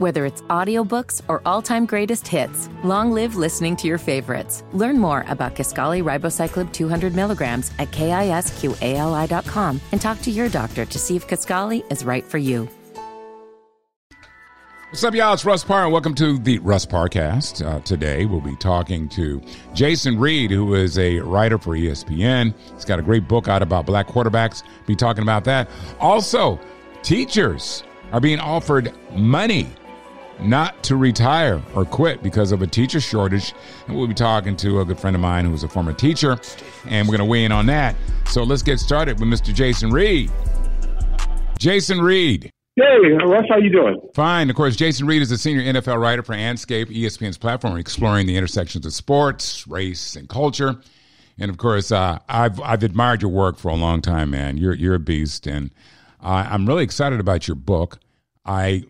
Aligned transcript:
Whether 0.00 0.24
it's 0.24 0.40
audiobooks 0.48 1.20
or 1.28 1.42
all-time 1.44 1.84
greatest 1.84 2.26
hits, 2.26 2.70
long 2.82 3.12
live 3.12 3.36
listening 3.36 3.76
to 3.76 3.86
your 3.86 3.98
favorites. 3.98 4.64
Learn 4.72 4.98
more 4.98 5.26
about 5.28 5.54
Kisqali 5.54 6.02
Ribociclib 6.02 6.72
200 6.72 7.14
milligrams 7.14 7.70
at 7.78 7.90
kisqali.com 7.90 9.80
and 9.92 10.00
talk 10.00 10.22
to 10.22 10.30
your 10.30 10.48
doctor 10.48 10.86
to 10.86 10.98
see 10.98 11.16
if 11.16 11.28
Kisqali 11.28 11.84
is 11.92 12.02
right 12.02 12.24
for 12.24 12.38
you. 12.38 12.66
What's 14.88 15.04
up, 15.04 15.12
y'all? 15.12 15.34
It's 15.34 15.44
Russ 15.44 15.64
Parr, 15.64 15.84
and 15.84 15.92
welcome 15.92 16.14
to 16.14 16.38
the 16.38 16.60
Russ 16.60 16.86
Parcast. 16.86 17.62
Uh, 17.62 17.80
today, 17.80 18.24
we'll 18.24 18.40
be 18.40 18.56
talking 18.56 19.06
to 19.10 19.42
Jason 19.74 20.18
Reid, 20.18 20.50
who 20.50 20.76
is 20.76 20.98
a 20.98 21.18
writer 21.18 21.58
for 21.58 21.76
ESPN. 21.76 22.54
He's 22.72 22.86
got 22.86 22.98
a 22.98 23.02
great 23.02 23.28
book 23.28 23.48
out 23.48 23.60
about 23.60 23.84
black 23.84 24.06
quarterbacks. 24.06 24.62
Be 24.86 24.96
talking 24.96 25.22
about 25.22 25.44
that. 25.44 25.68
Also, 26.00 26.58
teachers 27.02 27.84
are 28.12 28.20
being 28.20 28.40
offered 28.40 28.94
money 29.12 29.68
not 30.42 30.82
to 30.84 30.96
retire 30.96 31.62
or 31.74 31.84
quit 31.84 32.22
because 32.22 32.52
of 32.52 32.62
a 32.62 32.66
teacher 32.66 33.00
shortage. 33.00 33.54
And 33.86 33.96
we'll 33.96 34.06
be 34.06 34.14
talking 34.14 34.56
to 34.56 34.80
a 34.80 34.84
good 34.84 34.98
friend 34.98 35.14
of 35.16 35.22
mine 35.22 35.44
who's 35.44 35.62
a 35.62 35.68
former 35.68 35.92
teacher, 35.92 36.38
and 36.88 37.06
we're 37.06 37.16
going 37.16 37.26
to 37.26 37.30
weigh 37.30 37.44
in 37.44 37.52
on 37.52 37.66
that. 37.66 37.96
So 38.26 38.42
let's 38.42 38.62
get 38.62 38.78
started 38.78 39.20
with 39.20 39.28
Mr. 39.28 39.54
Jason 39.54 39.90
Reid. 39.90 40.30
Jason 41.58 42.00
Reid. 42.00 42.50
Hey, 42.76 42.84
Russ, 43.26 43.44
how 43.50 43.58
you 43.58 43.70
doing? 43.70 44.00
Fine. 44.14 44.48
Of 44.48 44.56
course, 44.56 44.76
Jason 44.76 45.06
Reid 45.06 45.20
is 45.20 45.30
a 45.30 45.36
senior 45.36 45.62
NFL 45.62 46.00
writer 46.00 46.22
for 46.22 46.34
Andscape, 46.34 46.86
ESPN's 46.86 47.36
platform, 47.36 47.76
exploring 47.76 48.26
the 48.26 48.36
intersections 48.36 48.86
of 48.86 48.94
sports, 48.94 49.66
race, 49.66 50.16
and 50.16 50.28
culture. 50.28 50.80
And 51.38 51.50
of 51.50 51.58
course, 51.58 51.90
uh, 51.90 52.18
I've 52.28 52.60
I've 52.60 52.82
admired 52.82 53.22
your 53.22 53.30
work 53.30 53.58
for 53.58 53.68
a 53.68 53.74
long 53.74 54.00
time, 54.02 54.30
man. 54.30 54.56
You're 54.56 54.74
you're 54.74 54.94
a 54.94 55.00
beast, 55.00 55.46
and 55.46 55.70
uh, 56.22 56.46
I'm 56.48 56.66
really 56.66 56.84
excited 56.84 57.18
about 57.18 57.48
your 57.48 57.54
book. 57.54 57.98
I 58.44 58.84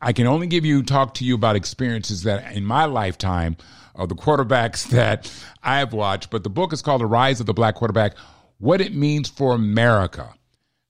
I 0.00 0.12
can 0.12 0.26
only 0.26 0.46
give 0.46 0.64
you 0.64 0.82
talk 0.82 1.14
to 1.14 1.24
you 1.24 1.34
about 1.34 1.56
experiences 1.56 2.22
that 2.24 2.52
in 2.54 2.64
my 2.64 2.84
lifetime 2.84 3.56
of 3.94 4.08
the 4.08 4.14
quarterbacks 4.14 4.88
that 4.90 5.32
I 5.62 5.78
have 5.78 5.92
watched. 5.92 6.30
But 6.30 6.44
the 6.44 6.50
book 6.50 6.72
is 6.72 6.82
called 6.82 7.00
"The 7.00 7.06
Rise 7.06 7.40
of 7.40 7.46
the 7.46 7.54
Black 7.54 7.74
Quarterback: 7.74 8.16
What 8.58 8.80
It 8.80 8.94
Means 8.94 9.28
for 9.28 9.54
America." 9.54 10.34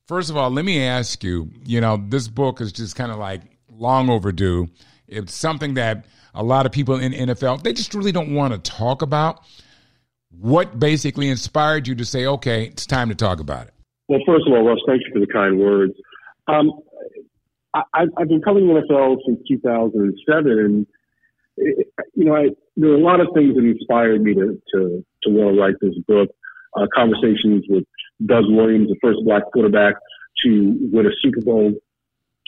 First 0.06 0.31
of 0.31 0.37
all, 0.37 0.50
let 0.50 0.64
me 0.64 0.83
ask 0.83 1.22
you. 1.22 1.50
You 1.64 1.81
know, 1.81 2.03
this 2.09 2.28
book 2.28 2.61
is 2.61 2.72
just 2.72 2.97
kind 2.97 3.11
of 3.12 3.19
like 3.19 3.42
long 3.70 4.09
overdue. 4.09 4.69
It's 5.06 5.34
something 5.34 5.75
that 5.75 6.06
a 6.34 6.42
lot 6.42 6.67
of 6.67 6.72
people 6.72 6.97
in 6.97 7.12
NFL 7.12 7.62
they 7.62 7.72
just 7.72 7.94
really 7.94 8.12
don't 8.12 8.34
want 8.34 8.53
to 8.53 8.70
talk 8.70 9.03
about. 9.03 9.42
What 10.31 10.78
basically 10.78 11.28
inspired 11.28 11.89
you 11.89 11.94
to 11.97 12.05
say, 12.05 12.27
"Okay, 12.27 12.67
it's 12.67 12.87
time 12.87 13.09
to 13.09 13.15
talk 13.15 13.41
about 13.41 13.69
it"? 13.69 13.75
Well, 14.09 14.20
first 14.27 14.47
of 14.47 14.53
all, 14.53 14.62
Russ, 14.62 14.78
thank 14.87 15.03
you 15.06 15.12
for 15.12 15.20
the 15.20 15.27
kind 15.27 15.59
words. 15.59 15.94
Um, 16.47 16.72
I, 17.74 18.06
have 18.19 18.28
been 18.28 18.42
covering 18.42 18.66
the 18.66 18.80
NFL 18.80 19.19
since 19.27 19.41
2007, 19.47 20.52
and 20.58 20.86
it, 21.56 21.88
you 22.14 22.25
know, 22.25 22.34
I, 22.34 22.48
there 22.77 22.91
are 22.91 22.94
a 22.94 23.00
lot 23.00 23.20
of 23.20 23.28
things 23.34 23.55
that 23.56 23.64
inspired 23.64 24.22
me 24.22 24.34
to 24.34 24.60
to, 24.75 25.05
to 25.25 25.30
want 25.30 25.55
to 25.55 25.60
write 25.60 25.75
this 25.80 25.94
book. 26.06 26.30
Uh, 26.77 26.86
conversations 26.94 27.64
with 27.69 27.84
Doug 28.25 28.44
Williams, 28.47 28.88
the 28.88 28.97
first 29.02 29.19
black 29.25 29.42
quarterback 29.52 29.94
to 30.44 30.77
win 30.92 31.06
a 31.06 31.10
Super 31.22 31.41
Bowl, 31.41 31.72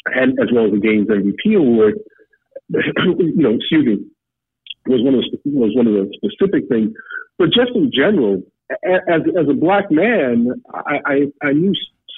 and 0.06 0.38
as 0.40 0.48
well 0.52 0.66
as 0.66 0.72
the 0.72 0.80
game's 0.80 1.08
MVP 1.08 1.56
award. 1.56 1.94
you 2.70 3.32
know, 3.36 3.54
excuse 3.54 3.84
me, 3.84 3.98
was 4.86 5.02
one 5.02 5.14
of 5.14 5.20
the, 5.20 5.50
was 5.50 5.74
one 5.74 5.86
of 5.86 5.94
the 5.94 6.12
specific 6.14 6.68
things, 6.68 6.92
but 7.38 7.46
just 7.46 7.72
in 7.74 7.90
general, 7.92 8.42
as 8.86 9.22
as 9.38 9.48
a 9.48 9.54
black 9.54 9.90
man, 9.90 10.62
I, 10.72 11.00
I, 11.04 11.46
I 11.48 11.52
knew 11.52 11.72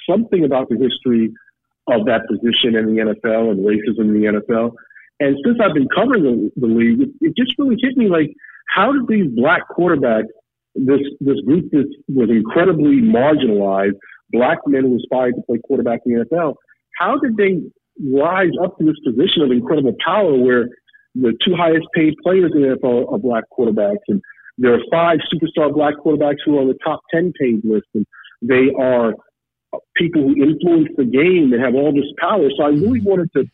something 0.07 0.43
about 0.43 0.69
the 0.69 0.77
history 0.77 1.33
of 1.87 2.05
that 2.05 2.21
position 2.27 2.75
in 2.75 2.95
the 2.95 3.01
NFL 3.01 3.51
and 3.51 3.59
racism 3.59 4.09
in 4.09 4.21
the 4.21 4.41
NFL. 4.41 4.71
And 5.19 5.37
since 5.45 5.57
I've 5.61 5.73
been 5.73 5.87
covering 5.93 6.23
the, 6.23 6.51
the 6.55 6.67
league, 6.67 7.01
it, 7.01 7.09
it 7.21 7.33
just 7.37 7.57
really 7.57 7.77
hit 7.79 7.97
me 7.97 8.09
like, 8.09 8.33
how 8.69 8.91
did 8.91 9.07
these 9.07 9.29
black 9.35 9.61
quarterbacks, 9.77 10.31
this 10.75 11.01
this 11.19 11.39
group 11.45 11.69
that 11.71 11.85
was 12.07 12.29
incredibly 12.29 13.01
marginalized, 13.01 13.97
black 14.31 14.57
men 14.65 14.83
who 14.83 14.97
aspired 14.97 15.35
to 15.35 15.41
play 15.43 15.59
quarterback 15.67 15.99
in 16.05 16.17
the 16.17 16.25
NFL, 16.25 16.55
how 16.97 17.17
did 17.19 17.37
they 17.37 17.61
rise 18.09 18.53
up 18.63 18.77
to 18.79 18.85
this 18.85 18.97
position 19.05 19.43
of 19.43 19.51
incredible 19.51 19.93
power 20.03 20.35
where 20.35 20.67
the 21.13 21.33
two 21.45 21.53
highest 21.55 21.85
paid 21.93 22.15
players 22.23 22.51
in 22.55 22.61
the 22.61 22.75
NFL 22.75 23.13
are 23.13 23.19
black 23.19 23.43
quarterbacks 23.55 24.01
and 24.07 24.19
there 24.57 24.73
are 24.73 24.79
five 24.91 25.19
superstar 25.33 25.73
black 25.73 25.95
quarterbacks 25.95 26.37
who 26.45 26.57
are 26.57 26.61
on 26.61 26.67
the 26.67 26.77
top 26.83 27.01
10 27.13 27.33
paid 27.39 27.61
list, 27.63 27.87
and 27.93 28.05
they 28.41 28.71
are 28.79 29.13
people 29.95 30.21
who 30.21 30.35
influence 30.35 30.89
the 30.97 31.05
game 31.05 31.53
and 31.53 31.61
have 31.61 31.75
all 31.75 31.91
this 31.93 32.11
power. 32.19 32.49
So 32.57 32.63
I 32.63 32.69
really 32.69 33.01
wanted 33.01 33.31
to 33.33 33.45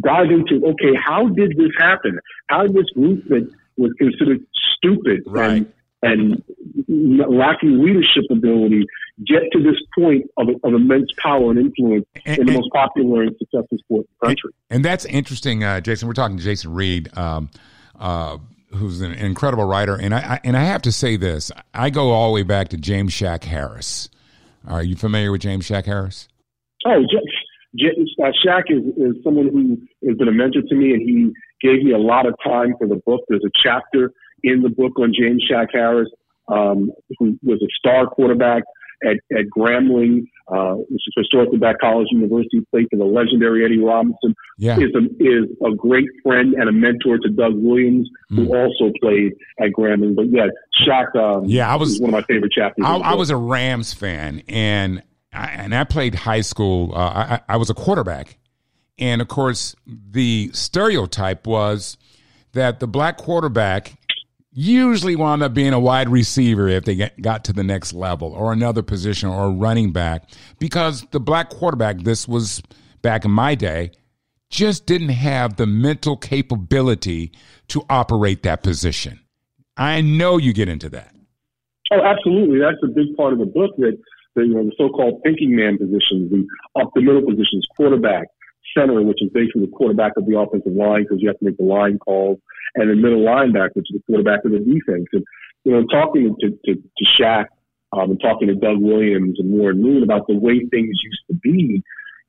dive 0.00 0.30
into 0.30 0.64
okay, 0.66 0.94
how 1.02 1.28
did 1.28 1.56
this 1.56 1.70
happen? 1.78 2.18
How 2.48 2.62
did 2.62 2.74
this 2.74 2.90
group 2.94 3.24
that 3.28 3.50
was 3.76 3.92
considered 3.98 4.44
stupid 4.76 5.22
right. 5.26 5.66
and, 6.02 6.42
and 6.88 7.18
lacking 7.28 7.82
leadership 7.82 8.24
ability 8.30 8.84
get 9.26 9.42
to 9.52 9.62
this 9.62 9.76
point 9.98 10.30
of, 10.36 10.48
of 10.62 10.74
immense 10.74 11.10
power 11.18 11.50
and 11.50 11.58
influence 11.58 12.04
and, 12.26 12.38
in 12.38 12.46
the 12.46 12.52
and, 12.52 12.60
most 12.60 12.72
popular 12.72 13.22
and 13.22 13.36
successful 13.38 13.78
sport 13.78 14.06
in 14.06 14.16
the 14.20 14.26
country? 14.26 14.50
And, 14.68 14.84
that's 14.84 15.04
interesting, 15.06 15.64
uh, 15.64 15.80
Jason. 15.80 16.06
We're 16.08 16.14
talking 16.14 16.36
to 16.36 16.42
Jason 16.42 16.74
Reid. 16.74 17.16
Um, 17.16 17.50
uh, 17.98 18.36
who's 18.74 19.00
an 19.00 19.12
incredible 19.12 19.64
writer. 19.64 19.94
And 19.94 20.14
I, 20.14 20.18
I, 20.18 20.40
and 20.44 20.56
I 20.56 20.64
have 20.64 20.82
to 20.82 20.92
say 20.92 21.16
this: 21.16 21.50
I 21.72 21.88
go 21.88 22.10
all 22.10 22.28
the 22.28 22.34
way 22.34 22.42
back 22.42 22.68
to 22.68 22.76
James 22.76 23.12
Shack 23.12 23.44
Harris. 23.44 24.10
Are 24.66 24.82
you 24.82 24.96
familiar 24.96 25.32
with 25.32 25.42
James 25.42 25.64
Shack 25.64 25.86
Harris? 25.86 26.28
Oh, 26.84 27.02
uh, 27.02 28.32
Shack 28.44 28.64
is, 28.68 28.82
is 28.96 29.22
someone 29.22 29.48
who 29.48 30.08
has 30.08 30.16
been 30.18 30.28
a 30.28 30.32
mentor 30.32 30.62
to 30.68 30.74
me, 30.74 30.92
and 30.92 31.02
he 31.02 31.32
gave 31.60 31.82
me 31.84 31.92
a 31.92 31.98
lot 31.98 32.26
of 32.26 32.34
time 32.44 32.74
for 32.78 32.86
the 32.86 33.00
book. 33.06 33.20
There's 33.28 33.44
a 33.44 33.50
chapter 33.62 34.12
in 34.42 34.62
the 34.62 34.68
book 34.68 34.98
on 34.98 35.12
James 35.18 35.44
Shack 35.48 35.68
Harris, 35.72 36.08
um, 36.48 36.90
who 37.18 37.38
was 37.42 37.60
a 37.62 37.68
star 37.78 38.06
quarterback 38.06 38.62
at, 39.04 39.16
at 39.36 39.46
Grambling, 39.56 40.26
uh, 40.48 40.74
which 40.74 41.02
is 41.06 41.14
historically 41.16 41.58
black 41.58 41.78
college 41.80 42.08
university, 42.10 42.60
played 42.70 42.86
for 42.90 42.96
the 42.96 43.04
legendary 43.04 43.64
Eddie 43.64 43.78
Robinson, 43.78 44.34
yeah. 44.58 44.76
is, 44.76 44.94
a, 44.94 45.04
is 45.22 45.44
a 45.64 45.74
great 45.74 46.08
friend 46.22 46.54
and 46.54 46.68
a 46.68 46.72
mentor 46.72 47.18
to 47.18 47.28
Doug 47.28 47.54
Williams, 47.56 48.08
mm. 48.30 48.36
who 48.36 48.56
also 48.56 48.92
played 49.00 49.32
at 49.60 49.70
Grambling. 49.76 50.14
But 50.14 50.26
yeah, 50.30 50.46
Shack 50.84 51.14
um, 51.16 51.44
yeah, 51.46 51.72
I 51.72 51.76
was 51.76 52.00
one 52.00 52.10
of 52.10 52.12
my 52.12 52.22
favorite 52.22 52.52
chapters. 52.52 52.84
I, 52.86 52.96
I 52.96 53.14
was 53.14 53.30
a 53.30 53.36
Rams 53.36 53.92
fan, 53.92 54.42
and 54.48 55.02
I, 55.32 55.46
and 55.48 55.74
I 55.74 55.84
played 55.84 56.14
high 56.14 56.42
school. 56.42 56.92
Uh, 56.94 56.98
I, 56.98 57.40
I 57.48 57.56
was 57.56 57.70
a 57.70 57.74
quarterback. 57.74 58.38
And 58.98 59.20
of 59.20 59.28
course, 59.28 59.76
the 59.86 60.50
stereotype 60.54 61.46
was 61.46 61.98
that 62.52 62.80
the 62.80 62.86
black 62.86 63.18
quarterback 63.18 63.92
usually 64.58 65.14
wound 65.14 65.42
up 65.42 65.52
being 65.52 65.74
a 65.74 65.78
wide 65.78 66.08
receiver 66.08 66.66
if 66.66 66.86
they 66.86 66.94
get, 66.94 67.20
got 67.20 67.44
to 67.44 67.52
the 67.52 67.62
next 67.62 67.92
level 67.92 68.32
or 68.32 68.52
another 68.52 68.82
position 68.82 69.28
or 69.28 69.44
a 69.44 69.50
running 69.50 69.92
back 69.92 70.30
because 70.58 71.06
the 71.10 71.20
black 71.20 71.50
quarterback, 71.50 71.98
this 71.98 72.26
was 72.26 72.62
back 73.02 73.26
in 73.26 73.30
my 73.30 73.54
day, 73.54 73.90
just 74.48 74.86
didn't 74.86 75.10
have 75.10 75.56
the 75.56 75.66
mental 75.66 76.16
capability 76.16 77.32
to 77.68 77.82
operate 77.90 78.42
that 78.44 78.62
position. 78.62 79.20
I 79.76 80.00
know 80.00 80.38
you 80.38 80.54
get 80.54 80.70
into 80.70 80.88
that. 80.88 81.14
Oh, 81.92 82.00
absolutely. 82.02 82.58
That's 82.58 82.78
a 82.82 82.88
big 82.88 83.14
part 83.14 83.34
of 83.34 83.38
the 83.38 83.44
book 83.44 83.76
that 83.76 83.98
the, 84.36 84.42
you 84.42 84.54
know, 84.54 84.64
the 84.64 84.72
so-called 84.78 85.20
thinking 85.22 85.54
man 85.54 85.76
positions, 85.76 86.30
the 86.30 86.46
up 86.80 86.90
the 86.94 87.02
middle 87.02 87.22
positions, 87.22 87.66
quarterback, 87.76 88.28
center, 88.76 89.02
which 89.02 89.22
is 89.22 89.30
basically 89.32 89.62
the 89.62 89.72
quarterback 89.72 90.12
of 90.16 90.26
the 90.26 90.38
offensive 90.38 90.72
line 90.72 91.02
because 91.02 91.18
you 91.20 91.28
have 91.28 91.38
to 91.38 91.44
make 91.44 91.56
the 91.56 91.64
line 91.64 91.98
calls, 91.98 92.38
and 92.74 92.90
the 92.90 92.94
middle 92.94 93.20
linebacker, 93.20 93.74
which 93.74 93.90
is 93.90 94.00
the 94.00 94.02
quarterback 94.06 94.44
of 94.44 94.52
the 94.52 94.58
defense. 94.58 95.06
And 95.12 95.24
you 95.64 95.72
know, 95.72 95.84
talking 95.90 96.36
to 96.40 96.50
to, 96.50 96.74
to 96.74 97.04
Shack 97.18 97.48
um, 97.92 98.10
and 98.10 98.20
talking 98.20 98.48
to 98.48 98.54
Doug 98.54 98.78
Williams 98.80 99.38
and 99.38 99.50
Warren 99.52 99.80
Moon 99.80 100.02
about 100.02 100.26
the 100.26 100.36
way 100.36 100.60
things 100.70 101.00
used 101.02 101.24
to 101.30 101.34
be, 101.34 101.82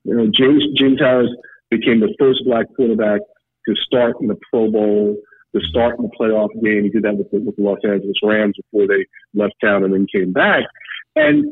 you 0.03 0.15
know, 0.15 0.27
James 0.33 0.63
James 0.77 0.99
Harris 0.99 1.29
became 1.69 1.99
the 1.99 2.13
first 2.19 2.43
black 2.45 2.65
quarterback 2.75 3.21
to 3.67 3.75
start 3.75 4.15
in 4.21 4.27
the 4.27 4.38
Pro 4.50 4.71
Bowl, 4.71 5.17
to 5.55 5.61
start 5.61 5.97
in 6.00 6.03
the 6.03 6.11
playoff 6.19 6.50
game. 6.63 6.83
He 6.83 6.89
did 6.89 7.03
that 7.03 7.17
with 7.17 7.29
the, 7.31 7.39
with 7.39 7.55
the 7.57 7.63
Los 7.63 7.79
Angeles 7.83 8.15
Rams 8.23 8.55
before 8.71 8.88
they 8.88 9.05
left 9.33 9.55
town 9.61 9.83
and 9.83 9.93
then 9.93 10.07
came 10.11 10.31
back. 10.31 10.63
And 11.15 11.45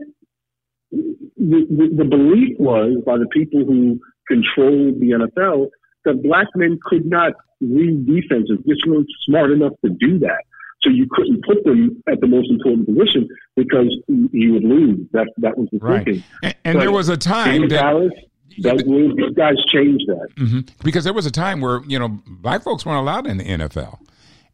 the, 0.92 1.66
the, 1.70 1.96
the 1.98 2.06
belief 2.06 2.58
was 2.58 3.02
by 3.06 3.18
the 3.18 3.28
people 3.28 3.66
who 3.66 4.00
controlled 4.28 5.00
the 5.00 5.12
NFL 5.12 5.70
that 6.06 6.22
black 6.24 6.48
men 6.56 6.80
could 6.84 7.06
not 7.06 7.34
read 7.62 8.06
defenses, 8.06 8.60
just 8.68 8.86
weren't 8.88 9.08
smart 9.26 9.52
enough 9.52 9.74
to 9.84 9.90
do 9.90 10.20
that. 10.20 10.44
So 10.82 10.90
you 10.90 11.08
couldn't 11.10 11.44
put 11.44 11.64
them 11.64 12.04
at 12.08 12.22
the 12.22 12.28
most 12.28 12.50
important 12.52 12.86
position 12.88 13.28
because 13.56 13.98
you 14.08 14.54
would 14.54 14.64
lose. 14.64 15.00
That 15.14 15.28
that 15.38 15.58
was 15.58 15.68
the 15.72 15.80
right. 15.80 16.06
thinking. 16.06 16.24
And, 16.44 16.56
and 16.64 16.82
there 16.82 16.92
was 16.92 17.10
a 17.10 17.18
time 17.18 17.62
that, 17.70 17.82
Dallas, 17.82 18.14
that 18.60 18.78
these 18.78 19.36
guys 19.36 19.56
changed 19.74 20.06
that 20.08 20.28
mm-hmm. 20.36 20.60
because 20.84 21.04
there 21.04 21.14
was 21.14 21.26
a 21.26 21.32
time 21.32 21.60
where 21.60 21.82
you 21.88 21.98
know 21.98 22.20
black 22.28 22.64
folks 22.64 22.86
weren't 22.86 23.00
allowed 23.00 23.26
in 23.26 23.38
the 23.38 23.44
NFL, 23.46 24.00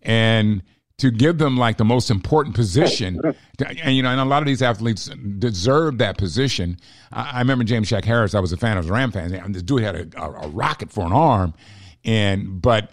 and 0.03 0.63
to 1.01 1.09
give 1.09 1.39
them 1.39 1.57
like 1.57 1.77
the 1.77 1.85
most 1.85 2.11
important 2.11 2.55
position. 2.55 3.19
And, 3.83 3.95
you 3.95 4.01
know, 4.01 4.09
and 4.09 4.19
a 4.19 4.25
lot 4.25 4.41
of 4.41 4.47
these 4.47 4.63
athletes 4.63 5.05
deserve 5.37 5.99
that 5.99 6.17
position. 6.17 6.79
I, 7.13 7.33
I 7.33 7.39
remember 7.39 7.63
James 7.63 7.87
Shack 7.87 8.05
Harris. 8.05 8.33
I 8.33 8.39
was 8.39 8.51
a 8.51 8.57
fan 8.57 8.75
of 8.75 8.87
the 8.87 8.91
Ram 8.91 9.11
fan. 9.11 9.31
And 9.35 9.53
this 9.53 9.61
dude 9.61 9.83
had 9.83 9.95
a, 9.95 10.19
a, 10.19 10.31
a 10.31 10.47
rocket 10.47 10.91
for 10.91 11.05
an 11.05 11.11
arm. 11.11 11.53
And, 12.03 12.59
but, 12.59 12.89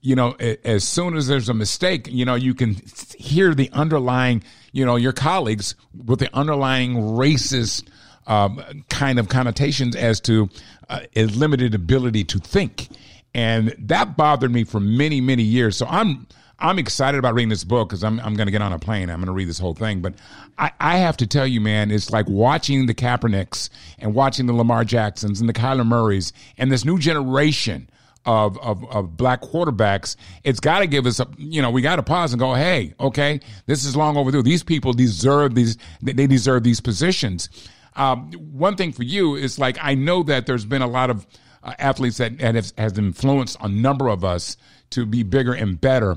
you 0.00 0.14
know, 0.14 0.36
as 0.64 0.84
soon 0.84 1.16
as 1.16 1.26
there's 1.26 1.48
a 1.48 1.54
mistake, 1.54 2.06
you 2.08 2.24
know, 2.24 2.36
you 2.36 2.54
can 2.54 2.80
hear 3.18 3.52
the 3.52 3.68
underlying, 3.72 4.44
you 4.70 4.86
know, 4.86 4.94
your 4.94 5.12
colleagues 5.12 5.74
with 6.06 6.20
the 6.20 6.30
underlying 6.36 6.94
racist 6.94 7.88
um, 8.28 8.84
kind 8.88 9.18
of 9.18 9.28
connotations 9.28 9.96
as 9.96 10.20
to 10.20 10.48
uh, 10.88 11.00
a 11.16 11.24
limited 11.26 11.74
ability 11.74 12.22
to 12.24 12.38
think. 12.38 12.90
And 13.34 13.74
that 13.76 14.16
bothered 14.16 14.52
me 14.52 14.62
for 14.62 14.78
many, 14.78 15.20
many 15.20 15.42
years. 15.42 15.76
So 15.76 15.86
I'm, 15.86 16.28
I'm 16.62 16.78
excited 16.78 17.18
about 17.18 17.34
reading 17.34 17.48
this 17.48 17.64
book 17.64 17.88
because 17.88 18.04
I'm, 18.04 18.20
I'm 18.20 18.34
going 18.34 18.46
to 18.46 18.52
get 18.52 18.62
on 18.62 18.72
a 18.72 18.78
plane. 18.78 19.10
I'm 19.10 19.18
going 19.18 19.26
to 19.26 19.32
read 19.32 19.48
this 19.48 19.58
whole 19.58 19.74
thing. 19.74 20.00
But 20.00 20.14
I, 20.56 20.70
I 20.78 20.96
have 20.98 21.16
to 21.18 21.26
tell 21.26 21.46
you, 21.46 21.60
man, 21.60 21.90
it's 21.90 22.10
like 22.10 22.28
watching 22.28 22.86
the 22.86 22.94
Kaepernicks 22.94 23.68
and 23.98 24.14
watching 24.14 24.46
the 24.46 24.52
Lamar 24.52 24.84
Jacksons 24.84 25.40
and 25.40 25.48
the 25.48 25.52
Kyler 25.52 25.86
Murrays 25.86 26.32
and 26.56 26.70
this 26.70 26.84
new 26.84 26.98
generation 26.98 27.90
of, 28.24 28.56
of, 28.58 28.84
of 28.90 29.16
black 29.16 29.42
quarterbacks. 29.42 30.14
It's 30.44 30.60
got 30.60 30.78
to 30.78 30.86
give 30.86 31.06
us 31.06 31.18
a, 31.18 31.26
you 31.36 31.60
know, 31.60 31.70
we 31.70 31.82
got 31.82 31.96
to 31.96 32.02
pause 32.02 32.32
and 32.32 32.38
go, 32.38 32.54
hey, 32.54 32.94
okay, 33.00 33.40
this 33.66 33.84
is 33.84 33.96
long 33.96 34.16
overdue. 34.16 34.42
These 34.42 34.62
people 34.62 34.92
deserve 34.92 35.56
these, 35.56 35.76
they 36.00 36.28
deserve 36.28 36.62
these 36.62 36.80
positions. 36.80 37.48
Um, 37.96 38.30
one 38.32 38.76
thing 38.76 38.92
for 38.92 39.02
you 39.02 39.34
is 39.34 39.58
like, 39.58 39.76
I 39.80 39.94
know 39.94 40.22
that 40.22 40.46
there's 40.46 40.64
been 40.64 40.82
a 40.82 40.86
lot 40.86 41.10
of 41.10 41.26
uh, 41.62 41.74
athletes 41.78 42.18
that, 42.18 42.38
that 42.38 42.54
have, 42.54 42.72
has 42.78 42.96
influenced 42.96 43.56
a 43.60 43.68
number 43.68 44.08
of 44.08 44.24
us 44.24 44.56
to 44.90 45.04
be 45.06 45.22
bigger 45.24 45.52
and 45.52 45.80
better. 45.80 46.16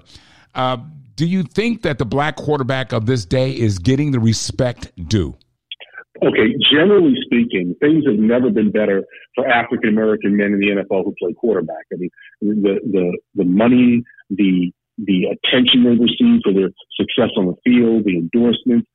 Uh, 0.55 0.77
do 1.15 1.25
you 1.25 1.43
think 1.43 1.83
that 1.83 1.97
the 1.97 2.05
black 2.05 2.35
quarterback 2.35 2.91
of 2.91 3.05
this 3.05 3.25
day 3.25 3.51
is 3.51 3.79
getting 3.79 4.11
the 4.11 4.19
respect 4.19 4.91
due? 5.07 5.37
Okay, 6.23 6.55
generally 6.71 7.13
speaking, 7.25 7.75
things 7.81 8.05
have 8.07 8.17
never 8.17 8.49
been 8.49 8.71
better 8.71 9.03
for 9.35 9.47
African 9.47 9.89
American 9.89 10.37
men 10.37 10.53
in 10.53 10.59
the 10.59 10.67
NFL 10.67 11.03
who 11.03 11.13
play 11.19 11.33
quarterback. 11.33 11.83
I 11.91 11.97
mean, 11.97 12.09
the 12.41 12.79
the 12.89 13.17
the 13.35 13.43
money, 13.43 14.03
the 14.29 14.71
the 14.97 15.25
attention 15.25 15.83
they 15.83 15.89
receive 15.89 16.41
for 16.43 16.53
their 16.53 16.71
success 16.95 17.31
on 17.35 17.47
the 17.47 17.55
field, 17.65 18.05
the 18.05 18.15
endorsements. 18.17 18.87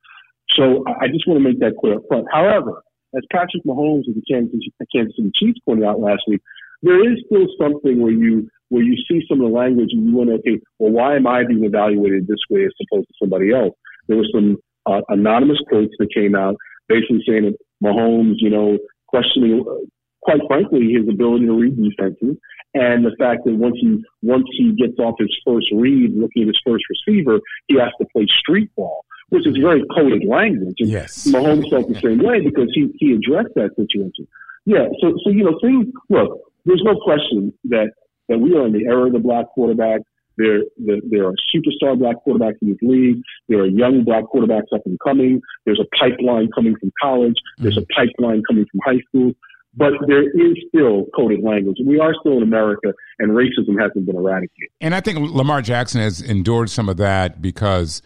So 0.57 0.83
I 0.87 1.07
just 1.07 1.27
want 1.27 1.37
to 1.37 1.47
make 1.47 1.59
that 1.59 1.77
clear 1.79 1.95
up 1.95 2.03
front. 2.07 2.25
However, 2.31 2.81
as 3.15 3.23
Patrick 3.31 3.63
Mahomes 3.67 4.07
of 4.07 4.15
the 4.15 4.23
Kansas, 4.29 4.59
Kansas 4.93 5.13
City 5.15 5.31
Chiefs 5.35 5.59
pointed 5.63 5.85
out 5.85 5.99
last 5.99 6.23
week, 6.27 6.41
there 6.81 6.99
is 7.11 7.19
still 7.27 7.45
something 7.59 8.01
where 8.01 8.11
you 8.11 8.49
where 8.71 8.81
you 8.83 8.95
see 9.07 9.21
some 9.27 9.41
of 9.41 9.51
the 9.51 9.57
language 9.57 9.89
and 9.91 10.07
you 10.07 10.15
wonder, 10.15 10.33
okay, 10.33 10.59
well, 10.79 10.91
why 10.91 11.15
am 11.17 11.27
I 11.27 11.43
being 11.43 11.65
evaluated 11.65 12.25
this 12.25 12.39
way 12.49 12.63
as 12.63 12.71
opposed 12.81 13.07
to 13.09 13.13
somebody 13.21 13.53
else? 13.53 13.75
There 14.07 14.17
were 14.17 14.31
some 14.33 14.57
uh, 14.85 15.01
anonymous 15.09 15.59
quotes 15.67 15.93
that 15.99 16.13
came 16.13 16.35
out 16.35 16.55
basically 16.87 17.21
saying 17.27 17.43
that 17.43 17.57
Mahomes, 17.83 18.35
you 18.37 18.49
know, 18.49 18.77
questioning, 19.07 19.65
uh, 19.67 19.85
quite 20.21 20.39
frankly, 20.47 20.93
his 20.93 21.07
ability 21.07 21.47
to 21.47 21.53
read 21.53 21.75
defenses 21.75 22.37
and 22.73 23.05
the 23.05 23.15
fact 23.19 23.43
that 23.45 23.55
once 23.55 23.75
he 23.79 24.01
once 24.21 24.45
he 24.51 24.71
gets 24.73 24.97
off 24.99 25.15
his 25.19 25.35
first 25.45 25.67
read, 25.73 26.15
looking 26.15 26.43
at 26.43 26.47
his 26.47 26.61
first 26.65 26.85
receiver, 26.89 27.39
he 27.67 27.75
has 27.75 27.91
to 27.99 28.07
play 28.13 28.25
street 28.39 28.73
ball, 28.75 29.03
which 29.29 29.45
is 29.45 29.57
very 29.57 29.83
coded 29.93 30.23
language. 30.25 30.77
And 30.79 30.89
yes. 30.89 31.27
Mahomes 31.27 31.69
felt 31.69 31.89
the 31.89 31.99
same 31.99 32.19
way 32.19 32.39
because 32.39 32.71
he 32.73 32.89
he 32.97 33.13
addressed 33.13 33.53
that 33.55 33.71
situation. 33.75 34.27
Yeah, 34.65 34.87
so 35.01 35.13
so 35.23 35.31
you 35.31 35.43
know, 35.43 35.59
things. 35.61 35.87
Look, 36.09 36.39
there's 36.65 36.83
no 36.83 36.95
question 37.03 37.53
that 37.65 37.91
that 38.31 38.39
we 38.39 38.55
are 38.55 38.65
in 38.65 38.71
the 38.71 38.85
era 38.85 39.07
of 39.07 39.13
the 39.13 39.19
black 39.19 39.45
quarterback. 39.53 40.01
There, 40.37 40.61
there, 40.77 41.01
there 41.09 41.27
are 41.27 41.33
superstar 41.53 41.99
black 41.99 42.15
quarterbacks 42.25 42.55
in 42.61 42.69
this 42.69 42.77
league. 42.81 43.21
There 43.49 43.59
are 43.59 43.67
young 43.67 44.05
black 44.05 44.23
quarterbacks 44.33 44.73
up 44.73 44.81
and 44.85 44.97
coming. 45.03 45.41
There's 45.65 45.79
a 45.79 45.89
pipeline 45.99 46.49
coming 46.55 46.75
from 46.79 46.91
college. 47.01 47.35
There's 47.57 47.77
a 47.77 47.85
pipeline 47.93 48.41
coming 48.47 48.65
from 48.71 48.79
high 48.85 49.01
school. 49.09 49.33
But 49.75 49.93
there 50.07 50.23
is 50.23 50.57
still 50.69 51.05
coded 51.15 51.43
language. 51.43 51.77
We 51.85 51.99
are 51.99 52.13
still 52.21 52.37
in 52.37 52.43
America, 52.43 52.93
and 53.19 53.31
racism 53.31 53.79
hasn't 53.79 54.05
been 54.05 54.15
eradicated. 54.15 54.69
And 54.79 54.95
I 54.95 55.01
think 55.01 55.19
Lamar 55.19 55.61
Jackson 55.61 56.01
has 56.01 56.21
endured 56.21 56.69
some 56.69 56.89
of 56.89 56.97
that 56.97 57.41
because 57.41 58.01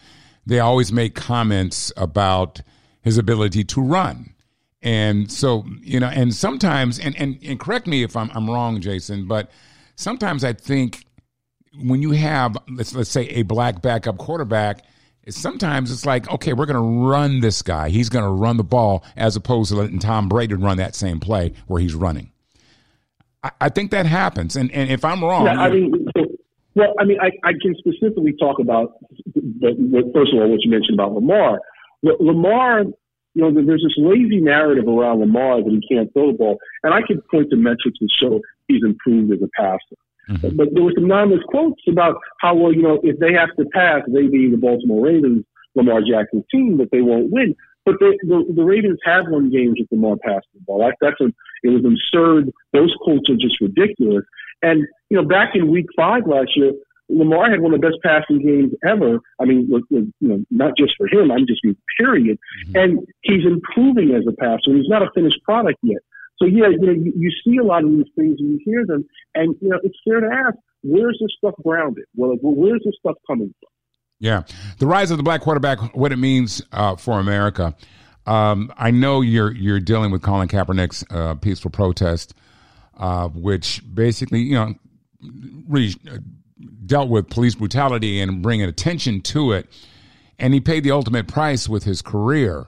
they 0.45 0.59
always 0.59 0.91
make 0.91 1.15
comments 1.15 1.91
about 1.95 2.61
his 3.01 3.17
ability 3.17 3.63
to 3.63 3.81
run. 3.81 4.33
And 4.81 5.31
so, 5.31 5.65
you 5.81 5.99
know, 5.99 6.07
and 6.07 6.33
sometimes, 6.35 6.99
and, 6.99 7.15
and, 7.19 7.39
and 7.43 7.59
correct 7.59 7.87
me 7.87 8.03
if 8.03 8.15
I'm, 8.15 8.29
I'm 8.35 8.47
wrong, 8.47 8.81
Jason, 8.81 9.27
but 9.27 9.49
sometimes 9.95 10.43
I 10.43 10.53
think 10.53 11.05
when 11.83 12.01
you 12.01 12.11
have 12.11 12.57
let's 12.69 12.93
let's 12.95 13.09
say 13.09 13.23
a 13.27 13.43
black 13.43 13.81
backup 13.81 14.17
quarterback, 14.17 14.83
sometimes 15.29 15.91
it's 15.91 16.05
like 16.05 16.29
okay, 16.31 16.53
we're 16.53 16.65
going 16.65 16.75
to 16.75 17.07
run 17.09 17.41
this 17.41 17.61
guy. 17.61 17.89
He's 17.89 18.09
going 18.09 18.25
to 18.25 18.31
run 18.31 18.57
the 18.57 18.63
ball 18.63 19.03
as 19.15 19.35
opposed 19.35 19.71
to 19.71 19.77
letting 19.77 19.99
Tom 19.99 20.29
Brady 20.29 20.55
run 20.55 20.77
that 20.77 20.95
same 20.95 21.19
play 21.19 21.53
where 21.67 21.81
he's 21.81 21.95
running. 21.95 22.31
I, 23.43 23.51
I 23.61 23.69
think 23.69 23.91
that 23.91 24.05
happens, 24.05 24.55
and 24.55 24.71
and 24.71 24.89
if 24.89 25.03
I'm 25.03 25.23
wrong, 25.23 25.45
yeah, 25.45 25.59
I 25.59 25.69
mean. 25.69 26.07
Well, 26.77 26.93
I 26.99 27.05
mean, 27.05 27.17
I, 27.21 27.31
I 27.47 27.53
can 27.53 27.73
specifically 27.77 28.35
talk 28.37 28.59
about, 28.59 28.97
the, 29.33 30.11
first 30.13 30.33
of 30.33 30.41
all, 30.41 30.49
what 30.49 30.59
you 30.61 30.69
mentioned 30.69 30.95
about 30.95 31.13
Lamar. 31.13 31.61
Lamar 32.03 32.83
you 33.35 33.41
know, 33.43 33.51
there's 33.53 33.83
this 33.83 33.97
lazy 33.97 34.39
narrative 34.39 34.87
around 34.87 35.19
Lamar 35.19 35.61
that 35.61 35.69
he 35.69 35.95
can't 35.95 36.11
throw 36.13 36.31
the 36.31 36.37
ball. 36.37 36.57
And 36.83 36.93
I 36.93 37.01
could 37.05 37.25
point 37.27 37.49
to 37.51 37.57
metrics 37.57 37.99
that 37.99 38.09
show 38.17 38.39
he's 38.67 38.83
improved 38.83 39.31
as 39.33 39.39
a 39.43 39.49
passer. 39.59 39.99
Mm-hmm. 40.29 40.55
But 40.55 40.69
there 40.73 40.81
were 40.81 40.93
some 40.95 41.05
anonymous 41.05 41.43
quotes 41.49 41.81
about 41.87 42.15
how, 42.39 42.55
well, 42.55 42.73
you 42.73 42.81
know, 42.81 42.99
if 43.03 43.19
they 43.19 43.33
have 43.33 43.53
to 43.59 43.65
pass, 43.73 44.01
they 44.07 44.27
being 44.27 44.51
the 44.51 44.57
Baltimore 44.57 45.05
Ravens, 45.05 45.45
Lamar 45.75 45.99
Jackson's 45.99 46.45
team, 46.49 46.77
that 46.77 46.89
they 46.91 47.01
won't 47.01 47.29
win. 47.29 47.53
But 47.85 47.95
they, 47.99 48.17
the, 48.23 48.45
the 48.55 48.63
Ravens 48.63 48.99
have 49.03 49.25
won 49.27 49.51
games 49.51 49.75
with 49.77 49.91
Lamar 49.91 50.15
passing 50.23 50.55
the 50.55 50.61
ball. 50.65 50.79
That, 50.79 50.95
that's 51.01 51.19
a, 51.21 51.25
it 51.61 51.69
was 51.69 51.83
absurd. 51.85 52.51
Those 52.73 52.95
quotes 53.01 53.29
are 53.29 53.35
just 53.35 53.59
ridiculous. 53.61 54.23
And, 54.63 54.87
you 55.09 55.17
know, 55.17 55.27
back 55.27 55.51
in 55.53 55.69
week 55.69 55.87
five 55.95 56.25
last 56.25 56.55
year, 56.55 56.71
Lamar 57.09 57.49
had 57.51 57.61
one 57.61 57.73
of 57.73 57.81
the 57.81 57.87
best 57.87 58.01
passing 58.03 58.39
games 58.39 58.73
ever. 58.87 59.19
I 59.39 59.45
mean, 59.45 59.67
with, 59.69 59.83
with, 59.89 60.11
you 60.19 60.27
know, 60.27 60.45
not 60.49 60.77
just 60.77 60.93
for 60.97 61.07
him, 61.07 61.31
I'm 61.31 61.45
just 61.47 61.63
mean 61.63 61.75
period. 61.99 62.37
Mm-hmm. 62.67 62.75
And 62.75 63.07
he's 63.21 63.45
improving 63.45 64.15
as 64.15 64.23
a 64.27 64.35
passer. 64.35 64.75
He's 64.75 64.89
not 64.89 65.03
a 65.03 65.09
finished 65.13 65.41
product 65.43 65.79
yet. 65.83 66.01
So 66.37 66.45
yeah, 66.45 66.67
you 66.69 66.85
know, 66.85 66.91
you, 66.91 67.13
you 67.15 67.31
see 67.45 67.57
a 67.57 67.63
lot 67.63 67.83
of 67.83 67.91
these 67.91 68.07
things 68.15 68.37
and 68.39 68.49
you 68.51 68.59
hear 68.65 68.85
them, 68.85 69.05
and 69.35 69.55
you 69.61 69.69
know, 69.69 69.79
it's 69.83 69.97
fair 70.05 70.19
to 70.19 70.27
ask, 70.27 70.55
where's 70.83 71.17
this 71.21 71.31
stuff 71.37 71.53
grounded? 71.63 72.05
Well, 72.15 72.35
where's 72.41 72.81
this 72.83 72.95
stuff 72.99 73.15
coming 73.25 73.53
from? 73.59 73.69
Yeah, 74.19 74.43
the 74.79 74.87
rise 74.87 75.11
of 75.11 75.17
the 75.17 75.23
black 75.23 75.41
quarterback, 75.41 75.79
what 75.95 76.11
it 76.11 76.17
means 76.17 76.61
uh, 76.71 76.95
for 76.95 77.19
America. 77.19 77.75
Um, 78.25 78.73
I 78.77 78.91
know 78.91 79.21
you're 79.21 79.53
you're 79.53 79.79
dealing 79.79 80.11
with 80.11 80.23
Colin 80.23 80.47
Kaepernick's 80.47 81.05
uh, 81.09 81.35
peaceful 81.35 81.71
protest, 81.71 82.33
uh, 82.97 83.27
which 83.29 83.81
basically, 83.93 84.39
you 84.39 84.55
know, 84.55 84.73
really 85.67 85.93
uh, 86.09 86.17
dealt 86.85 87.09
with 87.09 87.29
police 87.29 87.55
brutality 87.55 88.21
and 88.21 88.41
bringing 88.41 88.67
attention 88.67 89.21
to 89.21 89.51
it, 89.51 89.67
and 90.39 90.53
he 90.53 90.59
paid 90.59 90.83
the 90.83 90.91
ultimate 90.91 91.27
price 91.27 91.67
with 91.67 91.83
his 91.83 92.01
career. 92.01 92.67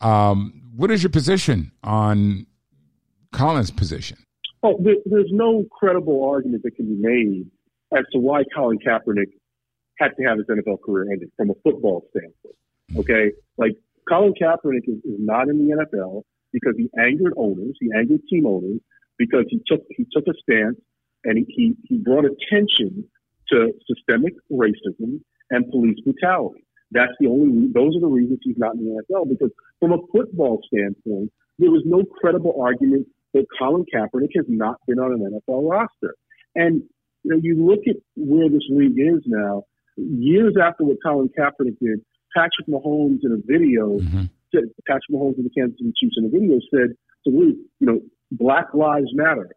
Um, 0.00 0.62
what 0.74 0.90
is 0.90 1.02
your 1.02 1.10
position 1.10 1.72
on 1.82 2.46
Colin's 3.32 3.70
position? 3.70 4.18
Oh, 4.62 4.78
there's 4.80 5.30
no 5.32 5.64
credible 5.72 6.24
argument 6.28 6.62
that 6.62 6.76
can 6.76 6.86
be 6.86 6.96
made 7.00 7.50
as 7.96 8.04
to 8.12 8.18
why 8.18 8.42
Colin 8.54 8.78
Kaepernick 8.78 9.32
had 9.98 10.10
to 10.18 10.22
have 10.24 10.38
his 10.38 10.46
NFL 10.46 10.78
career 10.84 11.10
ended 11.12 11.30
from 11.36 11.50
a 11.50 11.54
football 11.64 12.06
standpoint. 12.10 12.56
Hmm. 12.90 12.98
Okay, 13.00 13.32
like 13.58 13.72
Colin 14.08 14.34
Kaepernick 14.40 14.86
is, 14.86 14.98
is 15.04 15.18
not 15.18 15.48
in 15.48 15.58
the 15.58 15.74
NFL 15.74 16.22
because 16.52 16.74
he 16.76 16.88
angered 16.98 17.34
owners, 17.36 17.76
he 17.80 17.90
angered 17.96 18.20
team 18.30 18.46
owners 18.46 18.80
because 19.18 19.44
he 19.48 19.60
took 19.66 19.80
he 19.90 20.06
took 20.12 20.24
a 20.28 20.34
stance 20.42 20.76
and 21.24 21.46
he, 21.48 21.74
he, 21.84 21.98
brought 21.98 22.24
attention 22.24 23.04
to 23.48 23.72
systemic 23.86 24.34
racism 24.50 25.20
and 25.50 25.70
police 25.70 25.98
brutality. 26.04 26.64
That's 26.90 27.12
the 27.20 27.28
only, 27.28 27.68
those 27.72 27.96
are 27.96 28.00
the 28.00 28.06
reasons 28.06 28.40
he's 28.42 28.58
not 28.58 28.74
in 28.74 28.84
the 28.84 29.02
NFL 29.02 29.28
because 29.28 29.50
from 29.80 29.92
a 29.92 29.98
football 30.12 30.60
standpoint, 30.66 31.32
there 31.58 31.70
was 31.70 31.82
no 31.86 32.02
credible 32.04 32.60
argument 32.60 33.06
that 33.34 33.46
Colin 33.58 33.84
Kaepernick 33.92 34.30
has 34.36 34.46
not 34.48 34.76
been 34.86 34.98
on 34.98 35.12
an 35.12 35.40
NFL 35.48 35.70
roster. 35.70 36.14
And, 36.54 36.82
you 37.22 37.30
know, 37.30 37.40
you 37.42 37.64
look 37.64 37.80
at 37.88 37.96
where 38.16 38.48
this 38.48 38.66
league 38.70 38.98
is 38.98 39.22
now, 39.26 39.64
years 39.96 40.54
after 40.62 40.84
what 40.84 40.98
Colin 41.04 41.30
Kaepernick 41.38 41.78
did, 41.80 42.00
Patrick 42.34 42.66
Mahomes 42.68 43.20
in 43.22 43.32
a 43.32 43.40
video, 43.46 43.98
mm-hmm. 43.98 44.24
said, 44.54 44.64
Patrick 44.86 45.10
Mahomes 45.12 45.38
in 45.38 45.44
the 45.44 45.50
Kansas 45.56 45.78
City 45.78 45.92
Chiefs 45.98 46.16
in 46.18 46.26
a 46.26 46.28
video 46.28 46.58
said 46.70 46.96
to 47.24 47.30
Luke, 47.30 47.56
you 47.80 47.86
know, 47.86 48.00
Black 48.32 48.74
Lives 48.74 49.10
Matter. 49.12 49.50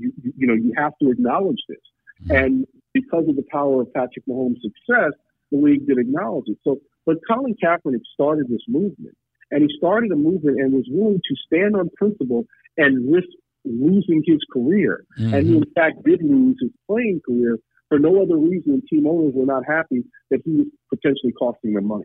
You, 0.00 0.12
you 0.36 0.46
know, 0.46 0.54
you 0.54 0.72
have 0.76 0.92
to 1.02 1.10
acknowledge 1.10 1.62
this. 1.68 1.78
Mm-hmm. 2.24 2.44
And 2.44 2.66
because 2.92 3.24
of 3.28 3.36
the 3.36 3.44
power 3.50 3.82
of 3.82 3.92
Patrick 3.92 4.24
Mahomes' 4.28 4.60
success, 4.62 5.12
the 5.50 5.58
league 5.58 5.86
did 5.86 5.98
acknowledge 5.98 6.44
it. 6.48 6.58
So, 6.64 6.80
but 7.04 7.16
Colin 7.28 7.54
Kaepernick 7.62 8.02
started 8.14 8.48
this 8.48 8.62
movement, 8.68 9.16
and 9.50 9.62
he 9.62 9.68
started 9.76 10.10
a 10.12 10.16
movement 10.16 10.60
and 10.60 10.72
was 10.72 10.86
willing 10.90 11.20
to 11.20 11.36
stand 11.46 11.76
on 11.76 11.90
principle 11.96 12.44
and 12.76 13.12
risk 13.12 13.28
losing 13.64 14.22
his 14.24 14.38
career. 14.52 15.04
Mm-hmm. 15.18 15.34
And 15.34 15.46
he, 15.46 15.56
in 15.56 15.64
fact, 15.74 16.04
did 16.04 16.22
lose 16.22 16.56
his 16.60 16.70
playing 16.86 17.20
career 17.26 17.58
for 17.88 17.98
no 17.98 18.22
other 18.22 18.36
reason. 18.36 18.72
Than 18.72 18.82
team 18.88 19.06
owners 19.06 19.32
were 19.34 19.46
not 19.46 19.64
happy 19.66 20.04
that 20.30 20.40
he 20.44 20.52
was 20.52 20.66
potentially 20.90 21.32
costing 21.38 21.74
them 21.74 21.86
money. 21.86 22.04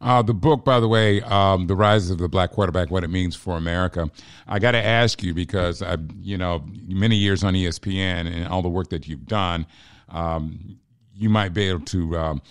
Uh, 0.00 0.22
the 0.22 0.34
book, 0.34 0.64
by 0.64 0.78
the 0.78 0.88
way, 0.88 1.20
um, 1.22 1.66
"The 1.66 1.74
Rise 1.74 2.10
of 2.10 2.18
the 2.18 2.28
Black 2.28 2.52
Quarterback: 2.52 2.90
What 2.90 3.04
It 3.04 3.08
Means 3.08 3.34
for 3.34 3.56
America." 3.56 4.10
I 4.46 4.58
got 4.58 4.72
to 4.72 4.84
ask 4.84 5.22
you 5.22 5.34
because 5.34 5.82
I, 5.82 5.96
you 6.20 6.38
know, 6.38 6.64
many 6.86 7.16
years 7.16 7.42
on 7.42 7.54
ESPN 7.54 8.26
and 8.32 8.46
all 8.48 8.62
the 8.62 8.68
work 8.68 8.90
that 8.90 9.08
you've 9.08 9.26
done, 9.26 9.66
um, 10.08 10.78
you 11.14 11.28
might 11.28 11.52
be 11.52 11.68
able 11.68 11.84
to 11.86 12.16
um, 12.16 12.42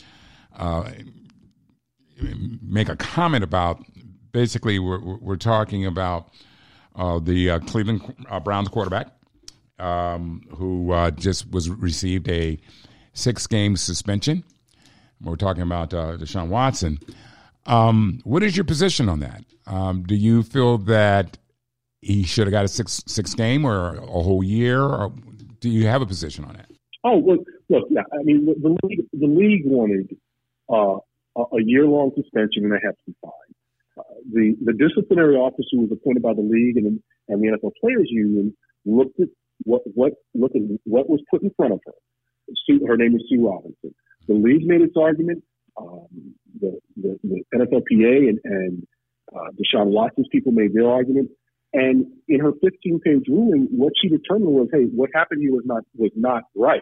uh, 0.57 0.89
make 2.61 2.89
a 2.89 2.95
comment 2.95 3.43
about. 3.43 3.83
Basically, 4.33 4.77
we're, 4.77 4.99
we're 4.99 5.37
talking 5.37 5.85
about 5.85 6.29
uh, 6.95 7.19
the 7.19 7.51
uh, 7.51 7.59
Cleveland 7.59 8.13
uh, 8.29 8.39
Browns 8.39 8.67
quarterback 8.67 9.07
um, 9.79 10.41
who 10.55 10.91
uh, 10.91 11.11
just 11.11 11.49
was 11.51 11.69
received 11.69 12.29
a 12.29 12.59
six 13.13 13.47
game 13.47 13.77
suspension. 13.77 14.43
We're 15.21 15.35
talking 15.35 15.63
about 15.63 15.93
uh, 15.93 16.17
Deshaun 16.17 16.49
Watson. 16.49 16.99
Um, 17.65 18.21
what 18.23 18.43
is 18.43 18.55
your 18.55 18.63
position 18.63 19.09
on 19.09 19.19
that? 19.19 19.43
Um, 19.65 20.03
do 20.03 20.15
you 20.15 20.43
feel 20.43 20.77
that 20.79 21.37
he 22.01 22.23
should 22.23 22.47
have 22.47 22.51
got 22.51 22.65
a 22.65 22.67
six 22.67 23.03
six 23.07 23.33
game 23.33 23.65
or 23.65 23.95
a 23.95 24.05
whole 24.05 24.43
year, 24.43 24.81
or 24.81 25.11
do 25.59 25.69
you 25.69 25.87
have 25.87 26.01
a 26.01 26.05
position 26.05 26.45
on 26.45 26.55
it? 26.55 26.65
Oh, 27.03 27.17
look, 27.17 27.45
look, 27.69 27.87
yeah. 27.89 28.03
I 28.13 28.23
mean, 28.23 28.45
the, 28.45 28.77
league, 28.83 29.05
the 29.13 29.27
league 29.27 29.63
wanted 29.65 30.15
uh, 30.69 30.97
a 31.37 31.61
year 31.63 31.85
long 31.85 32.11
suspension 32.15 32.65
and 32.65 32.73
a 32.73 32.79
hefty 32.83 33.15
fine. 33.21 33.31
Uh, 33.97 34.03
the 34.31 34.55
the 34.63 34.73
disciplinary 34.73 35.35
officer 35.35 35.77
was 35.77 35.89
appointed 35.91 36.21
by 36.21 36.33
the 36.33 36.41
league 36.41 36.77
and, 36.77 37.01
and 37.27 37.41
the 37.41 37.47
NFL 37.47 37.71
Players 37.81 38.07
Union 38.09 38.55
looked 38.85 39.19
at 39.19 39.27
what 39.63 39.81
what 39.95 40.13
looked 40.35 40.55
at 40.55 40.61
what 40.85 41.09
was 41.09 41.21
put 41.29 41.41
in 41.41 41.51
front 41.57 41.73
of 41.73 41.79
her. 41.85 41.93
Sue, 42.65 42.85
her 42.87 42.95
name 42.95 43.15
is 43.15 43.23
Sue 43.29 43.47
Robinson. 43.47 43.93
The 44.27 44.33
league 44.33 44.65
made 44.65 44.81
its 44.81 44.95
argument. 44.97 45.43
Um, 45.79 46.33
the, 46.59 46.79
the, 46.95 47.19
the 47.23 47.43
NFLPA 47.53 48.29
and, 48.29 48.39
and 48.43 48.87
uh, 49.35 49.51
Deshaun 49.51 49.87
Watson's 49.87 50.27
people 50.31 50.51
made 50.51 50.73
their 50.73 50.89
argument. 50.89 51.29
And 51.73 52.05
in 52.27 52.39
her 52.39 52.51
15 52.63 52.99
page 53.03 53.25
ruling, 53.27 53.67
what 53.71 53.93
she 54.01 54.09
determined 54.09 54.53
was, 54.53 54.69
hey, 54.71 54.85
what 54.95 55.09
happened 55.13 55.41
here 55.41 55.51
was 55.51 55.63
not 55.65 55.83
was 55.95 56.11
not 56.15 56.43
right, 56.55 56.81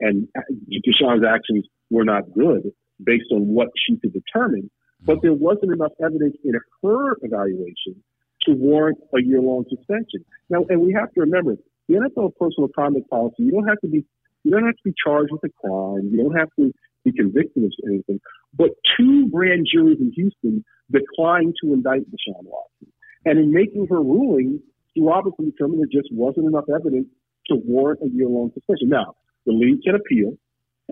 and 0.00 0.28
uh, 0.36 0.40
Deshaun's 0.86 1.24
actions 1.26 1.66
were 1.90 2.04
not 2.04 2.22
good 2.32 2.70
based 3.04 3.26
on 3.32 3.48
what 3.48 3.68
she 3.86 3.96
could 3.96 4.12
determine. 4.12 4.70
But 5.02 5.18
there 5.22 5.32
wasn't 5.32 5.72
enough 5.72 5.92
evidence 6.02 6.36
in 6.44 6.52
her 6.82 7.16
evaluation 7.22 8.02
to 8.42 8.52
warrant 8.52 8.98
a 9.14 9.22
year 9.22 9.40
long 9.40 9.64
suspension. 9.68 10.24
Now, 10.48 10.64
and 10.68 10.80
we 10.80 10.92
have 10.92 11.12
to 11.12 11.20
remember 11.20 11.56
the 11.88 11.94
NFL 11.94 12.36
personal 12.36 12.68
conduct 12.74 13.08
policy. 13.10 13.36
You 13.38 13.52
don't 13.52 13.66
have 13.66 13.80
to 13.80 13.88
be 13.88 14.04
you 14.44 14.50
don't 14.50 14.64
have 14.64 14.76
to 14.76 14.82
be 14.84 14.94
charged 15.04 15.32
with 15.32 15.42
a 15.44 15.52
crime. 15.60 16.08
You 16.10 16.24
don't 16.24 16.38
have 16.38 16.48
to 16.58 16.72
be 17.04 17.12
convicted 17.12 17.64
of 17.64 17.72
anything. 17.86 18.20
But 18.56 18.70
two 18.96 19.28
grand 19.30 19.66
juries 19.72 19.98
in 20.00 20.12
Houston 20.14 20.64
declined 20.90 21.54
to 21.62 21.72
indict 21.72 22.02
Deshaun 22.10 22.44
Watson. 22.44 22.92
And 23.24 23.38
in 23.38 23.52
making 23.52 23.86
her 23.88 24.00
ruling, 24.00 24.60
Sue 24.94 25.06
Robinson 25.06 25.50
determined 25.50 25.80
there 25.80 26.00
just 26.02 26.12
wasn't 26.12 26.46
enough 26.46 26.64
evidence 26.74 27.06
to 27.48 27.56
warrant 27.64 28.00
a 28.02 28.08
year 28.08 28.28
long 28.28 28.50
suspension. 28.54 28.88
Now, 28.88 29.14
the 29.46 29.52
league 29.52 29.82
can 29.82 29.94
appeal, 29.94 30.36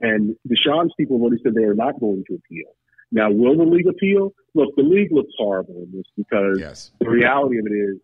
and 0.00 0.36
Deshaun's 0.46 0.92
people 0.98 1.16
have 1.16 1.22
already 1.22 1.42
said 1.42 1.54
they 1.54 1.64
are 1.64 1.74
not 1.74 1.98
going 2.00 2.24
to 2.28 2.34
appeal. 2.34 2.68
Now, 3.10 3.30
will 3.30 3.56
the 3.56 3.64
league 3.64 3.88
appeal? 3.88 4.34
Look, 4.54 4.76
the 4.76 4.82
league 4.82 5.08
looks 5.10 5.32
horrible 5.38 5.82
in 5.82 5.92
this 5.96 6.04
because 6.16 6.58
yes. 6.58 6.90
the 7.00 7.08
reality 7.08 7.58
of 7.58 7.66
it 7.66 7.74
is 7.74 7.98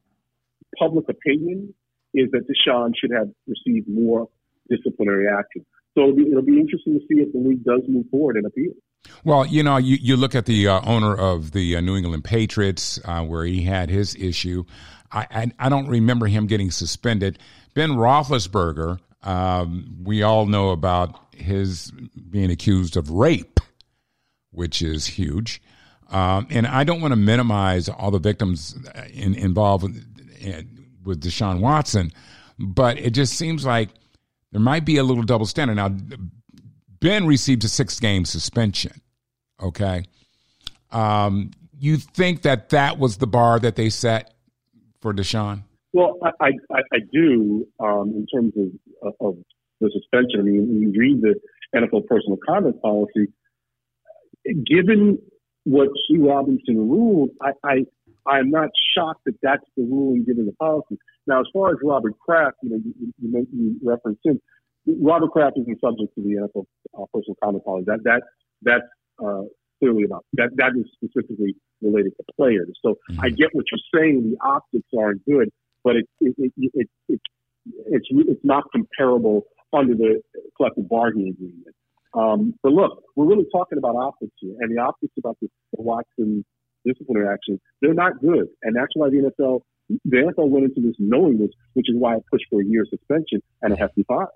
public 0.79 1.09
opinion 1.09 1.75
is 2.15 2.31
that 2.31 2.47
Deshaun 2.49 2.93
should 2.99 3.11
have 3.17 3.29
received 3.47 3.89
more 3.89 4.29
disciplinary 4.69 5.27
action. 5.29 5.65
So 5.95 6.03
it'll 6.03 6.17
be, 6.17 6.29
it'll 6.31 6.43
be 6.43 6.59
interesting 6.59 6.99
to 6.99 7.01
see 7.07 7.21
if 7.21 7.33
the 7.33 7.39
league 7.39 7.65
does 7.65 7.83
move 7.89 8.07
forward 8.11 8.37
and 8.37 8.47
appeal. 8.47 8.73
Well, 9.23 9.47
you 9.47 9.63
know, 9.63 9.77
you, 9.77 9.97
you 10.01 10.17
look 10.17 10.35
at 10.35 10.47
the 10.47 10.69
uh, 10.69 10.81
owner 10.85 11.15
of 11.15 11.53
the 11.53 11.77
uh, 11.77 11.81
New 11.81 11.97
England 11.97 12.25
Patriots, 12.25 12.99
uh, 13.05 13.23
where 13.23 13.45
he 13.45 13.63
had 13.63 13.91
his 13.91 14.15
issue. 14.17 14.65
I, 15.13 15.27
I, 15.31 15.53
I 15.59 15.69
don't 15.69 15.89
remember 15.89 16.27
him 16.27 16.47
getting 16.47 16.71
suspended. 16.71 17.39
Ben 17.75 17.91
Roethlisberger, 17.91 18.99
um, 19.23 19.99
we 20.03 20.23
all 20.23 20.47
know 20.47 20.71
about 20.71 21.35
his 21.35 21.91
being 22.31 22.51
accused 22.51 22.97
of 22.97 23.11
rape, 23.11 23.61
which 24.51 24.83
is 24.83 25.07
huge. 25.07 25.63
Um, 26.11 26.47
and 26.51 26.67
I 26.67 26.85
don't 26.85 27.01
want 27.01 27.13
to 27.13 27.17
minimize 27.17 27.89
all 27.89 28.11
the 28.11 28.19
victims 28.19 28.77
in, 29.13 29.35
involved 29.35 29.85
with, 29.85 30.05
with 31.05 31.23
Deshaun 31.23 31.61
Watson, 31.61 32.13
but 32.59 32.99
it 32.99 33.11
just 33.11 33.35
seems 33.35 33.65
like 33.65 33.91
there 34.55 34.61
might 34.61 34.85
be 34.85 34.99
a 34.99 35.03
little 35.03 35.25
double 35.25 35.47
standard. 35.47 35.75
Now, 35.75 35.89
Ben 37.01 37.27
received 37.27 37.65
a 37.65 37.69
six 37.69 37.99
game 37.99 38.25
suspension. 38.25 38.93
Okay. 39.61 40.05
Um, 40.93 41.51
you 41.77 41.97
think 41.97 42.43
that 42.43 42.69
that 42.69 42.97
was 42.97 43.17
the 43.17 43.27
bar 43.27 43.59
that 43.59 43.75
they 43.75 43.91
set 43.91 44.33
for 45.01 45.13
Deshaun? 45.13 45.65
Well, 45.93 46.21
I, 46.23 46.53
I, 46.71 46.83
I 46.93 46.99
do 47.13 47.67
um, 47.81 48.13
in 48.15 48.27
terms 48.33 48.53
of, 49.03 49.13
of 49.21 49.37
the 49.81 49.91
suspension. 49.93 50.39
I 50.39 50.43
mean, 50.45 50.69
when 50.69 50.83
you 50.83 51.01
read 51.01 51.21
the 51.21 51.35
NFL 51.77 52.07
personal 52.07 52.39
conduct 52.47 52.81
policy, 52.81 53.33
given 54.67 55.19
what 55.65 55.89
Sue 56.07 56.29
Robinson 56.29 56.89
ruled, 56.89 57.31
I, 57.43 57.51
I 57.65 57.85
I'm 58.25 58.51
not 58.51 58.71
shocked 58.97 59.23
that 59.27 59.35
that's 59.43 59.65
the 59.77 59.83
ruling 59.83 60.25
given 60.25 60.47
the 60.47 60.53
policy. 60.53 60.97
Now, 61.27 61.41
as 61.41 61.47
far 61.53 61.71
as 61.71 61.77
Robert 61.83 62.19
Kraft, 62.19 62.57
you 62.63 62.71
know, 62.71 62.79
you, 62.85 63.13
you, 63.21 63.47
you 63.53 63.77
referenced 63.83 64.21
him. 64.25 64.41
Robert 64.87 65.31
Kraft 65.31 65.57
isn't 65.59 65.81
subject 65.81 66.15
to 66.15 66.23
the 66.23 66.49
NFL 66.49 66.65
uh, 66.99 67.07
personal 67.13 67.37
conduct 67.43 67.65
policy. 67.65 67.85
That 67.87 68.01
that 68.05 68.23
that's 68.63 68.91
uh, 69.25 69.43
clearly 69.79 70.05
about 70.05 70.25
that. 70.35 70.51
That 70.57 70.73
is 70.79 70.85
specifically 70.95 71.57
related 71.81 72.13
to 72.19 72.25
players. 72.37 72.71
So 72.85 72.97
mm-hmm. 73.11 73.21
I 73.21 73.31
get 73.31 73.49
what 73.53 73.65
you're 73.73 74.03
saying. 74.03 74.31
The 74.31 74.37
optics 74.47 74.89
aren't 74.99 75.25
good, 75.25 75.49
but 75.83 75.97
it 75.97 76.07
it, 76.21 76.35
it, 76.39 76.53
it, 76.75 76.89
it 77.09 77.21
it's 77.87 78.07
it's 78.11 78.45
not 78.45 78.65
comparable 78.73 79.45
under 79.73 79.95
the 79.95 80.21
collective 80.57 80.89
bargaining 80.89 81.29
agreement. 81.29 81.75
Um, 82.15 82.55
but 82.63 82.73
look, 82.73 83.03
we're 83.17 83.27
really 83.27 83.47
talking 83.53 83.79
about 83.79 83.97
optics 83.97 84.33
here, 84.39 84.55
and 84.61 84.77
the 84.77 84.81
optics 84.81 85.15
about 85.19 85.37
the, 85.41 85.49
the 85.73 85.83
Watson 85.83 86.45
disciplinary 86.87 87.33
action, 87.33 87.61
they're 87.81 87.95
not 87.95 88.21
good, 88.21 88.47
and 88.63 88.77
that's 88.77 88.93
why 88.95 89.09
the 89.09 89.31
NFL 89.39 89.63
the 89.89 90.17
NFL 90.17 90.49
went 90.49 90.65
into 90.65 90.81
this 90.81 90.97
knowing 90.99 91.39
this, 91.39 91.51
which 91.75 91.89
is 91.89 91.97
why 91.97 92.15
I 92.15 92.19
pushed 92.31 92.47
for 92.51 92.61
a 92.61 92.65
year 92.65 92.85
suspension 92.89 93.43
and 93.63 93.73
a 93.73 93.77
hefty 93.77 94.05
fine. 94.05 94.27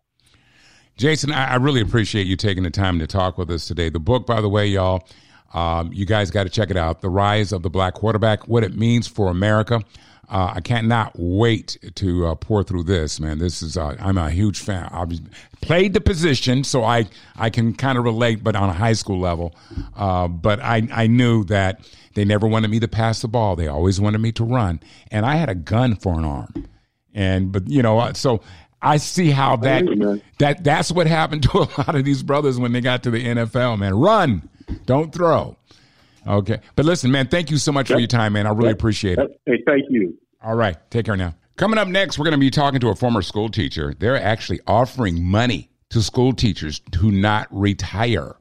Jason, 0.97 1.31
I, 1.31 1.53
I 1.53 1.55
really 1.57 1.81
appreciate 1.81 2.27
you 2.27 2.37
taking 2.37 2.65
the 2.65 2.71
time 2.71 2.99
to 2.99 3.07
talk 3.07 3.39
with 3.39 3.51
us 3.51 3.67
today. 3.67 3.89
The 3.89 4.01
book, 4.01 4.27
by 4.27 4.41
the 4.41 4.49
way, 4.49 4.67
y'all, 4.67 5.07
um, 5.55 5.93
you 5.93 6.05
guys 6.05 6.31
got 6.31 6.45
to 6.45 6.51
check 6.51 6.71
it 6.71 6.77
out. 6.77 7.01
The 7.01 7.09
Rise 7.09 7.53
of 7.53 7.63
the 7.63 7.71
Black 7.71 7.95
Quarterback: 7.95 8.49
What 8.49 8.65
It 8.65 8.77
Means 8.77 9.07
for 9.07 9.29
America. 9.29 9.83
Uh, 10.31 10.53
I 10.57 10.61
cannot 10.61 11.13
wait 11.17 11.79
to 11.95 12.27
uh, 12.27 12.35
pour 12.35 12.63
through 12.63 12.83
this, 12.83 13.19
man. 13.19 13.39
This 13.39 13.63
is 13.63 13.79
uh, 13.79 13.97
I'm 13.99 14.19
a 14.19 14.31
huge 14.31 14.59
fan. 14.59 14.87
I 14.93 15.07
played 15.63 15.95
the 15.95 16.03
position, 16.03 16.65
so 16.65 16.85
I 16.85 17.07
I 17.37 17.49
can 17.49 17.73
kind 17.73 17.97
of 17.97 18.05
relate, 18.05 18.45
but 18.45 18.55
on 18.55 18.69
a 18.69 18.75
high 18.75 18.93
school 18.93 19.21
level. 19.21 19.55
Uh, 19.97 20.29
but 20.29 20.61
I 20.61 20.87
I 20.93 21.07
knew 21.07 21.45
that 21.45 21.81
they 22.19 22.25
never 22.25 22.47
wanted 22.47 22.71
me 22.71 22.81
to 22.81 22.89
pass 22.89 23.23
the 23.23 23.29
ball. 23.29 23.57
They 23.57 23.69
always 23.69 24.01
wanted 24.01 24.19
me 24.19 24.33
to 24.33 24.45
run, 24.45 24.81
and 25.11 25.25
I 25.25 25.37
had 25.37 25.49
a 25.49 25.55
gun 25.55 25.97
for 25.97 26.19
an 26.19 26.25
arm. 26.25 26.67
And 27.15 27.53
but 27.53 27.69
you 27.69 27.83
know, 27.83 28.13
so 28.15 28.43
I 28.83 28.97
see 28.99 29.31
how 29.31 29.57
that 29.57 30.21
that 30.39 30.65
that's 30.65 30.93
what 30.93 31.07
happened 31.07 31.43
to 31.51 31.59
a 31.59 31.69
lot 31.79 31.95
of 31.95 32.05
these 32.05 32.23
brothers 32.23 32.59
when 32.59 32.73
they 32.73 32.81
got 32.81 33.03
to 33.05 33.11
the 33.11 33.25
NFL. 33.25 33.79
Man, 33.79 33.95
run, 33.95 34.49
don't 34.87 35.13
throw. 35.13 35.57
Okay. 36.27 36.61
But 36.77 36.85
listen, 36.85 37.11
man, 37.11 37.29
thank 37.29 37.51
you 37.51 37.57
so 37.57 37.73
much 37.73 37.89
yep. 37.89 37.97
for 37.97 38.01
your 38.01 38.09
time, 38.09 38.35
man. 38.35 38.47
I 38.47 38.51
really 38.51 38.69
yep. 38.69 38.79
appreciate 38.79 39.19
it. 39.19 39.41
Hey, 39.47 39.63
thank 39.67 39.85
you. 39.89 40.19
All 40.43 40.55
right. 40.55 40.77
Take 40.91 41.07
care 41.07 41.17
now. 41.17 41.35
Coming 41.57 41.79
up 41.79 41.89
next, 41.89 42.19
we're 42.19 42.25
going 42.25 42.33
to 42.33 42.39
be 42.39 42.51
talking 42.51 42.81
to 42.81 42.89
a 42.89 42.95
former 42.95 43.23
school 43.23 43.49
teacher. 43.49 43.95
They're 43.99 44.21
actually 44.21 44.61
offering 44.67 45.25
money 45.25 45.71
to 45.91 46.03
school 46.03 46.33
teachers 46.33 46.81
to 46.93 47.11
not 47.11 47.49
retire. 47.51 48.37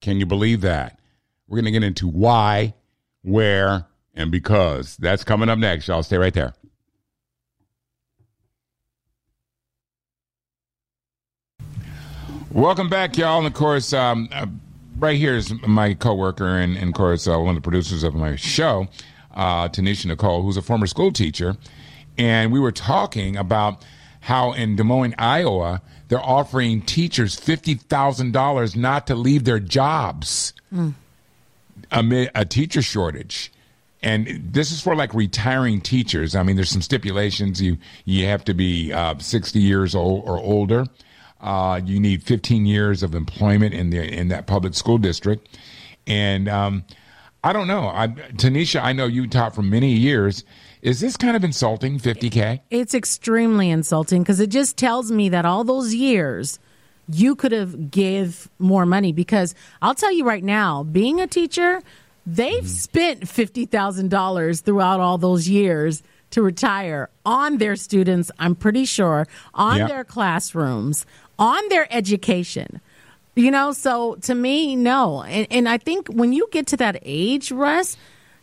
Can 0.00 0.18
you 0.18 0.26
believe 0.26 0.62
that? 0.62 0.98
We're 1.46 1.56
going 1.56 1.66
to 1.66 1.70
get 1.70 1.84
into 1.84 2.08
why, 2.08 2.74
where, 3.22 3.86
and 4.14 4.30
because. 4.30 4.96
That's 4.96 5.24
coming 5.24 5.48
up 5.48 5.58
next. 5.58 5.88
Y'all 5.88 6.02
stay 6.02 6.18
right 6.18 6.34
there. 6.34 6.54
Welcome 12.50 12.90
back, 12.90 13.16
y'all. 13.16 13.38
And 13.38 13.46
of 13.46 13.54
course, 13.54 13.94
um, 13.94 14.28
uh, 14.30 14.46
right 14.98 15.16
here 15.16 15.34
is 15.36 15.52
my 15.66 15.94
coworker 15.94 16.58
and, 16.58 16.76
and 16.76 16.88
of 16.88 16.94
course, 16.94 17.26
uh, 17.26 17.38
one 17.38 17.50
of 17.50 17.54
the 17.54 17.62
producers 17.62 18.02
of 18.02 18.14
my 18.14 18.36
show, 18.36 18.88
uh, 19.34 19.68
Tanisha 19.70 20.06
Nicole, 20.06 20.42
who's 20.42 20.58
a 20.58 20.62
former 20.62 20.86
school 20.86 21.12
teacher. 21.12 21.56
And 22.18 22.52
we 22.52 22.60
were 22.60 22.72
talking 22.72 23.38
about 23.38 23.82
how 24.20 24.52
in 24.52 24.76
Des 24.76 24.82
Moines, 24.82 25.14
Iowa, 25.16 25.80
they're 26.08 26.20
offering 26.20 26.82
teachers 26.82 27.40
$50,000 27.40 28.76
not 28.76 29.06
to 29.06 29.14
leave 29.14 29.44
their 29.44 29.58
jobs 29.58 30.52
mm. 30.72 30.92
Amid 31.90 32.30
a 32.34 32.44
teacher 32.44 32.82
shortage. 32.82 33.52
And 34.02 34.50
this 34.52 34.72
is 34.72 34.80
for 34.80 34.96
like 34.96 35.14
retiring 35.14 35.80
teachers. 35.80 36.34
I 36.34 36.42
mean, 36.42 36.56
there's 36.56 36.70
some 36.70 36.82
stipulations. 36.82 37.62
You 37.62 37.78
you 38.04 38.26
have 38.26 38.44
to 38.46 38.54
be 38.54 38.92
uh, 38.92 39.16
60 39.18 39.60
years 39.60 39.94
old 39.94 40.28
or 40.28 40.38
older. 40.38 40.86
Uh, 41.40 41.80
you 41.84 42.00
need 42.00 42.22
15 42.22 42.66
years 42.66 43.02
of 43.02 43.14
employment 43.14 43.74
in 43.74 43.90
the 43.90 44.02
in 44.02 44.28
that 44.28 44.46
public 44.46 44.74
school 44.74 44.98
district, 44.98 45.58
and 46.06 46.48
um, 46.48 46.84
I 47.44 47.52
don't 47.52 47.66
know. 47.66 47.88
I, 47.88 48.08
Tanisha, 48.08 48.82
I 48.82 48.92
know 48.92 49.06
you 49.06 49.26
taught 49.26 49.54
for 49.54 49.62
many 49.62 49.92
years. 49.92 50.44
Is 50.80 51.00
this 51.00 51.16
kind 51.16 51.36
of 51.36 51.44
insulting, 51.44 52.00
50K? 52.00 52.60
It's 52.70 52.92
extremely 52.92 53.70
insulting 53.70 54.22
because 54.22 54.40
it 54.40 54.50
just 54.50 54.76
tells 54.76 55.12
me 55.12 55.28
that 55.28 55.44
all 55.44 55.62
those 55.62 55.94
years 55.94 56.58
you 57.12 57.34
could 57.34 57.52
have 57.52 57.90
give 57.90 58.48
more 58.58 58.86
money 58.86 59.12
because 59.12 59.54
I'll 59.80 59.94
tell 59.94 60.12
you 60.12 60.24
right 60.24 60.44
now, 60.44 60.82
being 60.82 61.20
a 61.20 61.26
teacher, 61.26 61.82
they've 62.26 62.62
mm-hmm. 62.62 62.66
spent 62.66 63.20
$50,000 63.22 64.62
throughout 64.62 65.00
all 65.00 65.18
those 65.18 65.48
years 65.48 66.02
to 66.30 66.42
retire 66.42 67.10
on 67.24 67.58
their 67.58 67.76
students, 67.76 68.30
I'm 68.38 68.54
pretty 68.54 68.84
sure, 68.84 69.26
on 69.54 69.78
yep. 69.78 69.88
their 69.88 70.04
classrooms, 70.04 71.06
on 71.38 71.68
their 71.68 71.86
education. 71.92 72.80
You 73.34 73.50
know, 73.50 73.72
so 73.72 74.16
to 74.22 74.34
me, 74.34 74.76
no. 74.76 75.22
And, 75.22 75.46
and 75.50 75.68
I 75.68 75.78
think 75.78 76.08
when 76.08 76.32
you 76.32 76.48
get 76.50 76.66
to 76.68 76.76
that 76.78 76.98
age, 77.02 77.50
Russ, 77.50 77.96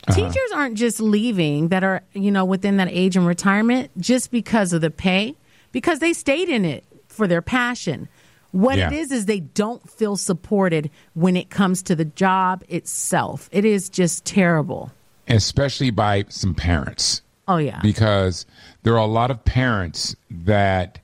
uh-huh. 0.08 0.16
teachers 0.16 0.52
aren't 0.54 0.78
just 0.78 1.00
leaving 1.00 1.68
that 1.70 1.84
are, 1.84 2.02
you 2.14 2.32
know, 2.32 2.46
within 2.46 2.78
that 2.78 2.88
age 2.90 3.16
and 3.16 3.28
retirement 3.28 3.92
just 3.98 4.32
because 4.32 4.74
of 4.74 4.82
the 4.82 4.90
pay, 4.90 5.36
because 5.72 6.00
they 6.00 6.14
stayed 6.14 6.50
in 6.50 6.66
it 6.66 6.84
for 7.08 7.28
their 7.28 7.42
passion. 7.42 8.08
What 8.51 8.77
yeah. 8.77 8.88
it 8.88 8.94
is 8.94 9.12
is 9.12 9.25
they 9.25 9.41
don't 9.41 9.88
feel 9.89 10.15
supported 10.15 10.89
when 11.13 11.36
it 11.36 11.50
comes 11.50 11.84
to 11.84 11.96
the 11.96 12.06
job 12.06 12.63
itself. 12.68 13.50
It 13.51 13.65
is 13.65 13.89
just 13.89 14.25
terrible. 14.25 14.91
Especially 15.27 15.91
by 15.91 16.25
some 16.29 16.56
parents. 16.56 17.22
Oh 17.48 17.58
yeah. 17.58 17.79
Because 17.82 18.46
there 18.84 18.94
are 18.94 18.98
a 18.98 19.06
lot 19.06 19.29
of 19.29 19.44
parents 19.46 20.15
that 20.32 21.00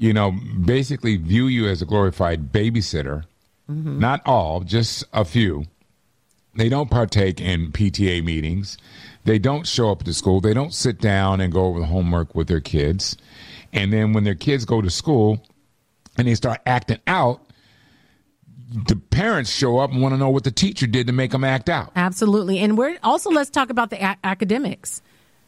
you 0.00 0.14
know, 0.14 0.32
basically 0.64 1.16
view 1.18 1.46
you 1.46 1.68
as 1.68 1.82
a 1.82 1.84
glorified 1.84 2.50
babysitter. 2.50 3.24
Mm-hmm. 3.70 3.98
Not 4.00 4.22
all, 4.24 4.60
just 4.60 5.04
a 5.12 5.26
few. 5.26 5.66
They 6.54 6.70
don't 6.70 6.90
partake 6.90 7.38
in 7.38 7.70
PTA 7.70 8.24
meetings. 8.24 8.78
They 9.24 9.38
don't 9.38 9.66
show 9.66 9.90
up 9.90 10.04
to 10.04 10.14
school. 10.14 10.40
They 10.40 10.54
don't 10.54 10.72
sit 10.72 11.00
down 11.00 11.42
and 11.42 11.52
go 11.52 11.66
over 11.66 11.80
the 11.80 11.86
homework 11.86 12.34
with 12.34 12.48
their 12.48 12.62
kids. 12.62 13.18
And 13.74 13.92
then 13.92 14.14
when 14.14 14.24
their 14.24 14.34
kids 14.34 14.64
go 14.64 14.80
to 14.80 14.88
school 14.88 15.44
and 16.20 16.28
they 16.28 16.34
start 16.34 16.60
acting 16.66 17.00
out, 17.06 17.50
the 18.86 18.96
parents 18.96 19.50
show 19.50 19.78
up 19.78 19.90
and 19.90 20.00
want 20.00 20.14
to 20.14 20.18
know 20.18 20.30
what 20.30 20.44
the 20.44 20.50
teacher 20.52 20.86
did 20.86 21.08
to 21.08 21.12
make 21.12 21.32
them 21.32 21.42
act 21.42 21.68
out. 21.68 21.90
Absolutely. 21.96 22.60
And 22.60 22.78
we're 22.78 22.98
also 23.02 23.30
let's 23.30 23.50
talk 23.50 23.70
about 23.70 23.90
the 23.90 24.02
a- 24.02 24.18
academics. 24.22 25.02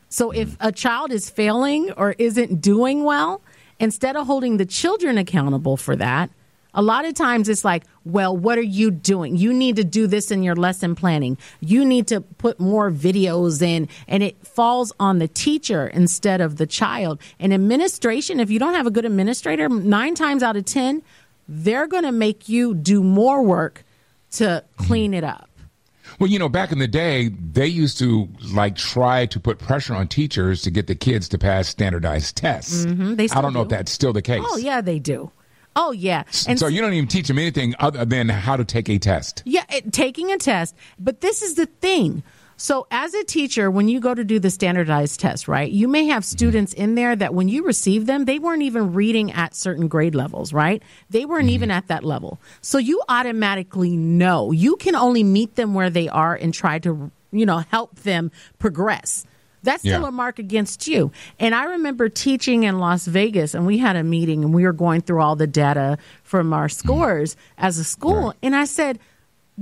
So 0.08 0.30
if 0.30 0.50
mm. 0.50 0.56
a 0.60 0.72
child 0.72 1.12
is 1.12 1.30
failing 1.30 1.92
or 1.92 2.16
isn't 2.18 2.60
doing 2.60 3.04
well, 3.04 3.40
instead 3.78 4.16
of 4.16 4.26
holding 4.26 4.56
the 4.56 4.66
children 4.66 5.18
accountable 5.18 5.76
for 5.76 5.94
that, 5.96 6.30
a 6.74 6.82
lot 6.82 7.04
of 7.04 7.14
times 7.14 7.48
it's 7.48 7.64
like, 7.64 7.84
well, 8.04 8.36
what 8.36 8.58
are 8.58 8.62
you 8.62 8.90
doing? 8.90 9.36
You 9.36 9.52
need 9.52 9.76
to 9.76 9.84
do 9.84 10.06
this 10.06 10.30
in 10.30 10.42
your 10.42 10.56
lesson 10.56 10.94
planning. 10.94 11.38
You 11.60 11.84
need 11.84 12.06
to 12.08 12.20
put 12.20 12.58
more 12.58 12.90
videos 12.90 13.62
in, 13.62 13.88
and 14.08 14.22
it 14.22 14.46
falls 14.46 14.92
on 14.98 15.18
the 15.18 15.28
teacher 15.28 15.86
instead 15.86 16.40
of 16.40 16.56
the 16.56 16.66
child. 16.66 17.20
And 17.38 17.52
administration, 17.52 18.40
if 18.40 18.50
you 18.50 18.58
don't 18.58 18.74
have 18.74 18.86
a 18.86 18.90
good 18.90 19.04
administrator, 19.04 19.68
nine 19.68 20.14
times 20.14 20.42
out 20.42 20.56
of 20.56 20.64
10, 20.64 21.02
they're 21.48 21.86
going 21.86 22.04
to 22.04 22.12
make 22.12 22.48
you 22.48 22.74
do 22.74 23.02
more 23.02 23.42
work 23.42 23.84
to 24.32 24.64
clean 24.76 25.14
it 25.14 25.24
up. 25.24 25.48
Well, 26.18 26.28
you 26.28 26.38
know, 26.38 26.48
back 26.48 26.72
in 26.72 26.78
the 26.78 26.88
day, 26.88 27.28
they 27.28 27.66
used 27.66 27.98
to 27.98 28.28
like 28.52 28.76
try 28.76 29.26
to 29.26 29.40
put 29.40 29.58
pressure 29.58 29.94
on 29.94 30.08
teachers 30.08 30.62
to 30.62 30.70
get 30.70 30.86
the 30.86 30.94
kids 30.94 31.28
to 31.30 31.38
pass 31.38 31.68
standardized 31.68 32.36
tests. 32.36 32.84
Mm-hmm, 32.84 33.36
I 33.36 33.40
don't 33.40 33.52
know 33.52 33.60
do. 33.60 33.64
if 33.64 33.68
that's 33.70 33.92
still 33.92 34.12
the 34.12 34.22
case. 34.22 34.42
Oh, 34.44 34.56
yeah, 34.56 34.80
they 34.80 34.98
do. 34.98 35.30
Oh 35.74 35.92
yeah, 35.92 36.24
and 36.46 36.58
so 36.58 36.66
you 36.66 36.80
don't 36.80 36.92
even 36.92 37.08
teach 37.08 37.28
them 37.28 37.38
anything 37.38 37.74
other 37.78 38.04
than 38.04 38.28
how 38.28 38.56
to 38.56 38.64
take 38.64 38.88
a 38.88 38.98
test. 38.98 39.42
Yeah, 39.46 39.64
it, 39.70 39.92
taking 39.92 40.30
a 40.30 40.38
test. 40.38 40.74
But 40.98 41.20
this 41.20 41.42
is 41.42 41.54
the 41.54 41.66
thing: 41.66 42.22
so, 42.62 42.86
as 42.92 43.12
a 43.14 43.24
teacher, 43.24 43.72
when 43.72 43.88
you 43.88 43.98
go 43.98 44.14
to 44.14 44.22
do 44.22 44.38
the 44.38 44.48
standardized 44.48 45.18
test, 45.18 45.48
right, 45.48 45.68
you 45.68 45.88
may 45.88 46.06
have 46.06 46.24
students 46.24 46.72
in 46.72 46.94
there 46.94 47.16
that 47.16 47.34
when 47.34 47.48
you 47.48 47.64
receive 47.64 48.06
them, 48.06 48.24
they 48.24 48.38
weren't 48.38 48.62
even 48.62 48.92
reading 48.92 49.32
at 49.32 49.56
certain 49.56 49.88
grade 49.88 50.14
levels, 50.14 50.52
right? 50.52 50.80
They 51.10 51.24
weren't 51.24 51.46
mm-hmm. 51.46 51.54
even 51.54 51.70
at 51.72 51.88
that 51.88 52.04
level. 52.04 52.40
So, 52.60 52.78
you 52.78 53.02
automatically 53.08 53.96
know 53.96 54.52
you 54.52 54.76
can 54.76 54.94
only 54.94 55.24
meet 55.24 55.56
them 55.56 55.74
where 55.74 55.90
they 55.90 56.08
are 56.08 56.36
and 56.36 56.54
try 56.54 56.78
to, 56.78 57.10
you 57.32 57.46
know, 57.46 57.64
help 57.70 57.96
them 57.96 58.30
progress. 58.60 59.26
That's 59.62 59.80
still 59.80 60.02
yeah. 60.02 60.08
a 60.08 60.10
mark 60.10 60.38
against 60.38 60.88
you. 60.88 61.12
And 61.38 61.54
I 61.54 61.64
remember 61.64 62.08
teaching 62.08 62.64
in 62.64 62.78
Las 62.78 63.06
Vegas, 63.06 63.54
and 63.54 63.66
we 63.66 63.78
had 63.78 63.96
a 63.96 64.02
meeting, 64.02 64.44
and 64.44 64.52
we 64.52 64.64
were 64.64 64.72
going 64.72 65.02
through 65.02 65.20
all 65.20 65.36
the 65.36 65.46
data 65.46 65.98
from 66.22 66.52
our 66.52 66.66
mm-hmm. 66.66 66.78
scores 66.78 67.34
mm-hmm. 67.34 67.64
as 67.64 67.78
a 67.78 67.84
school. 67.84 68.28
Right. 68.28 68.36
And 68.42 68.56
I 68.56 68.64
said, 68.64 68.98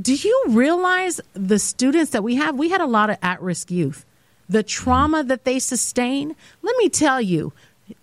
do 0.00 0.14
you 0.14 0.44
realize 0.48 1.20
the 1.34 1.58
students 1.58 2.12
that 2.12 2.22
we 2.22 2.36
have? 2.36 2.56
We 2.56 2.70
had 2.70 2.80
a 2.80 2.86
lot 2.86 3.10
of 3.10 3.18
at 3.22 3.42
risk 3.42 3.70
youth. 3.70 4.06
The 4.48 4.62
trauma 4.62 5.22
that 5.24 5.44
they 5.44 5.58
sustain, 5.58 6.34
let 6.62 6.76
me 6.78 6.88
tell 6.88 7.20
you, 7.20 7.52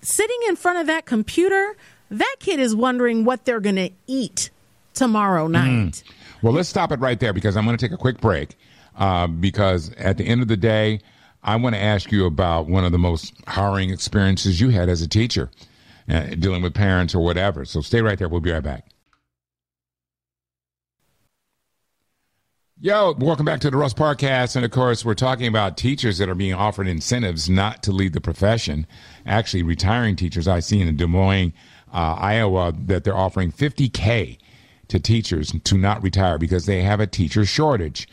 sitting 0.02 0.40
in 0.48 0.56
front 0.56 0.80
of 0.80 0.88
that 0.88 1.06
computer, 1.06 1.76
that 2.12 2.36
kid 2.40 2.60
is 2.60 2.76
wondering 2.76 3.26
what 3.26 3.46
they're 3.46 3.60
going 3.60 3.76
to 3.76 3.90
eat 4.06 4.50
tomorrow 4.94 5.46
mm-hmm. 5.46 5.54
night. 5.54 5.92
Mm. 5.94 6.04
Well, 6.42 6.54
let's 6.54 6.70
stop 6.70 6.92
it 6.92 7.00
right 7.00 7.20
there 7.20 7.34
because 7.34 7.58
I'm 7.58 7.66
going 7.66 7.76
to 7.76 7.84
take 7.84 7.94
a 7.94 7.98
quick 7.98 8.22
break. 8.22 8.56
Uh, 8.96 9.28
because 9.28 9.92
at 9.94 10.18
the 10.18 10.26
end 10.26 10.42
of 10.42 10.48
the 10.48 10.58
day, 10.58 11.00
I 11.48 11.56
want 11.56 11.76
to 11.76 11.82
ask 11.82 12.12
you 12.12 12.26
about 12.26 12.68
one 12.68 12.84
of 12.84 12.92
the 12.92 12.98
most 12.98 13.34
harrowing 13.48 13.90
experiences 13.90 14.60
you 14.60 14.68
had 14.68 14.90
as 14.90 15.02
a 15.02 15.08
teacher, 15.08 15.50
uh, 16.10 16.26
dealing 16.38 16.62
with 16.62 16.74
parents 16.74 17.16
or 17.16 17.24
whatever. 17.24 17.64
So 17.64 17.80
stay 17.80 18.02
right 18.02 18.20
there. 18.20 18.28
We'll 18.28 18.42
be 18.42 18.52
right 18.52 18.62
back. 18.62 18.86
Yo, 22.80 23.16
welcome 23.18 23.46
back 23.46 23.62
to 23.62 23.72
the 23.72 23.78
Russ 23.78 23.94
Parcast. 23.94 24.58
And 24.58 24.66
of 24.66 24.72
course, 24.72 25.06
we're 25.06 25.14
talking 25.14 25.48
about 25.48 25.78
teachers 25.78 26.18
that 26.18 26.28
are 26.28 26.36
being 26.36 26.54
offered 26.54 26.88
incentives 26.88 27.50
not 27.50 27.82
to 27.84 27.94
leave 27.94 28.12
the 28.12 28.22
profession. 28.22 28.86
Actually, 29.26 29.64
retiring 29.64 30.18
teachers, 30.18 30.50
I 30.50 30.60
see 30.60 30.82
in 30.82 30.98
Des 30.98 31.08
Moines, 31.08 31.54
uh, 31.94 32.18
Iowa, 32.20 32.74
that 32.78 33.06
they're 33.06 33.18
offering 33.18 33.54
50K 33.54 34.38
to 34.90 35.00
teachers 35.00 35.54
to 35.64 35.78
not 35.78 36.04
retire 36.04 36.38
because 36.38 36.66
they 36.66 36.84
have 36.84 37.00
a 37.00 37.08
teacher 37.08 37.46
shortage. 37.46 38.08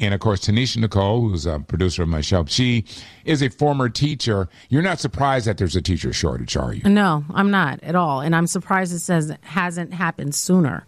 And 0.00 0.14
of 0.14 0.20
course, 0.20 0.40
Tanisha 0.40 0.78
Nicole, 0.78 1.28
who's 1.28 1.46
a 1.46 1.60
producer 1.60 2.02
of 2.02 2.08
my 2.08 2.22
show, 2.22 2.44
she 2.46 2.84
is 3.24 3.42
a 3.42 3.50
former 3.50 3.88
teacher. 3.88 4.48
You're 4.68 4.82
not 4.82 4.98
surprised 4.98 5.46
that 5.46 5.58
there's 5.58 5.76
a 5.76 5.82
teacher 5.82 6.12
shortage, 6.12 6.56
are 6.56 6.72
you? 6.72 6.88
No, 6.88 7.24
I'm 7.34 7.50
not 7.50 7.82
at 7.82 7.94
all. 7.94 8.20
And 8.20 8.34
I'm 8.34 8.46
surprised 8.46 8.94
it 8.94 9.00
says 9.00 9.30
it 9.30 9.38
hasn't 9.42 9.92
happened 9.92 10.34
sooner 10.34 10.86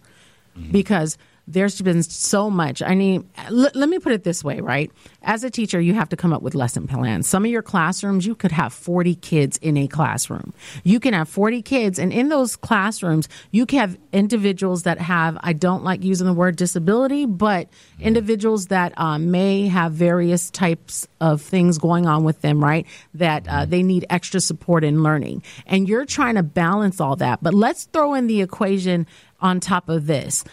mm-hmm. 0.57 0.71
because– 0.71 1.17
there's 1.47 1.81
been 1.81 2.03
so 2.03 2.49
much. 2.49 2.81
I 2.81 2.95
mean, 2.95 3.29
l- 3.37 3.71
let 3.73 3.89
me 3.89 3.99
put 3.99 4.13
it 4.13 4.23
this 4.23 4.43
way, 4.43 4.61
right? 4.61 4.91
As 5.23 5.43
a 5.43 5.49
teacher, 5.49 5.79
you 5.81 5.93
have 5.93 6.09
to 6.09 6.15
come 6.15 6.31
up 6.31 6.41
with 6.41 6.55
lesson 6.55 6.87
plans. 6.87 7.27
Some 7.27 7.43
of 7.43 7.51
your 7.51 7.61
classrooms, 7.61 8.25
you 8.25 8.33
could 8.33 8.51
have 8.51 8.71
40 8.71 9.15
kids 9.15 9.57
in 9.57 9.75
a 9.75 9.87
classroom. 9.87 10.53
You 10.83 10.99
can 10.99 11.13
have 11.13 11.27
40 11.27 11.61
kids, 11.61 11.99
and 11.99 12.13
in 12.13 12.29
those 12.29 12.55
classrooms, 12.55 13.27
you 13.51 13.65
can 13.65 13.79
have 13.79 13.97
individuals 14.13 14.83
that 14.83 14.99
have, 14.99 15.37
I 15.41 15.53
don't 15.53 15.83
like 15.83 16.03
using 16.03 16.27
the 16.27 16.33
word 16.33 16.55
disability, 16.55 17.25
but 17.25 17.67
individuals 17.99 18.67
that 18.67 18.93
um, 18.97 19.31
may 19.31 19.67
have 19.67 19.91
various 19.93 20.49
types 20.49 21.07
of 21.19 21.41
things 21.41 21.77
going 21.77 22.05
on 22.05 22.23
with 22.23 22.41
them, 22.41 22.63
right? 22.63 22.87
That 23.15 23.47
uh, 23.49 23.65
they 23.65 23.83
need 23.83 24.05
extra 24.09 24.39
support 24.39 24.83
in 24.83 25.03
learning. 25.03 25.43
And 25.65 25.89
you're 25.89 26.05
trying 26.05 26.35
to 26.35 26.43
balance 26.43 27.01
all 27.01 27.17
that. 27.17 27.43
But 27.43 27.53
let's 27.53 27.85
throw 27.85 28.13
in 28.13 28.27
the 28.27 28.41
equation 28.41 29.07
on 29.41 29.59
top 29.59 29.89
of 29.89 30.07
this 30.07 30.45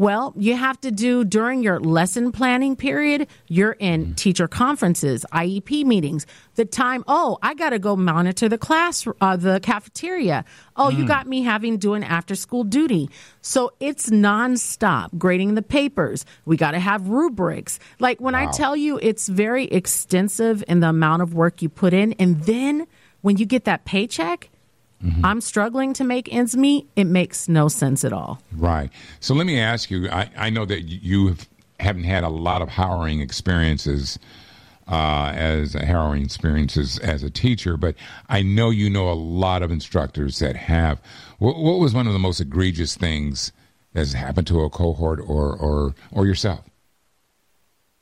well, 0.00 0.32
you 0.34 0.56
have 0.56 0.80
to 0.80 0.90
do 0.90 1.26
during 1.26 1.62
your 1.62 1.78
lesson 1.78 2.32
planning 2.32 2.74
period, 2.74 3.28
you're 3.48 3.72
in 3.72 4.02
mm-hmm. 4.02 4.14
teacher 4.14 4.48
conferences, 4.48 5.26
IEP 5.30 5.84
meetings, 5.84 6.26
the 6.54 6.64
time, 6.64 7.04
oh, 7.06 7.36
I 7.42 7.52
got 7.52 7.70
to 7.70 7.78
go 7.78 7.96
monitor 7.96 8.48
the 8.48 8.56
class, 8.56 9.06
uh, 9.20 9.36
the 9.36 9.60
cafeteria. 9.60 10.46
Oh, 10.74 10.88
mm. 10.90 10.96
you 10.96 11.06
got 11.06 11.26
me 11.26 11.42
having 11.42 11.76
doing 11.76 12.02
after 12.02 12.34
school 12.34 12.64
duty. 12.64 13.10
So 13.42 13.74
it's 13.78 14.08
nonstop 14.08 15.18
grading 15.18 15.54
the 15.54 15.60
papers. 15.60 16.24
We 16.46 16.56
got 16.56 16.70
to 16.70 16.80
have 16.80 17.08
rubrics. 17.08 17.78
Like 17.98 18.22
when 18.22 18.32
wow. 18.32 18.48
I 18.48 18.52
tell 18.52 18.74
you 18.74 18.98
it's 19.02 19.28
very 19.28 19.66
extensive 19.66 20.64
in 20.66 20.80
the 20.80 20.88
amount 20.88 21.20
of 21.20 21.34
work 21.34 21.60
you 21.60 21.68
put 21.68 21.92
in. 21.92 22.14
And 22.14 22.42
then 22.44 22.86
when 23.20 23.36
you 23.36 23.44
get 23.44 23.66
that 23.66 23.84
paycheck, 23.84 24.48
Mm-hmm. 25.04 25.24
I'm 25.24 25.40
struggling 25.40 25.92
to 25.94 26.04
make 26.04 26.32
ends 26.32 26.56
meet, 26.56 26.88
it 26.94 27.04
makes 27.04 27.48
no 27.48 27.68
sense 27.68 28.04
at 28.04 28.12
all. 28.12 28.40
Right. 28.52 28.90
So 29.20 29.34
let 29.34 29.46
me 29.46 29.58
ask 29.58 29.90
you 29.90 30.08
I, 30.10 30.30
I 30.36 30.50
know 30.50 30.64
that 30.66 30.82
you 30.82 31.36
haven't 31.78 32.04
had 32.04 32.24
a 32.24 32.28
lot 32.28 32.60
of 32.60 32.68
harrowing 32.68 33.20
experiences 33.20 34.18
uh, 34.88 35.32
as 35.34 35.72
harrowing 35.72 36.22
experiences 36.22 36.98
as 36.98 37.22
a 37.22 37.30
teacher, 37.30 37.76
but 37.76 37.94
I 38.28 38.42
know 38.42 38.70
you 38.70 38.90
know 38.90 39.10
a 39.10 39.14
lot 39.14 39.62
of 39.62 39.70
instructors 39.70 40.40
that 40.40 40.56
have. 40.56 41.00
What, 41.38 41.56
what 41.56 41.78
was 41.78 41.94
one 41.94 42.06
of 42.06 42.12
the 42.12 42.18
most 42.18 42.40
egregious 42.40 42.96
things 42.96 43.52
that's 43.92 44.12
happened 44.12 44.48
to 44.48 44.62
a 44.62 44.70
cohort 44.70 45.20
or, 45.20 45.56
or, 45.56 45.94
or 46.10 46.26
yourself? 46.26 46.64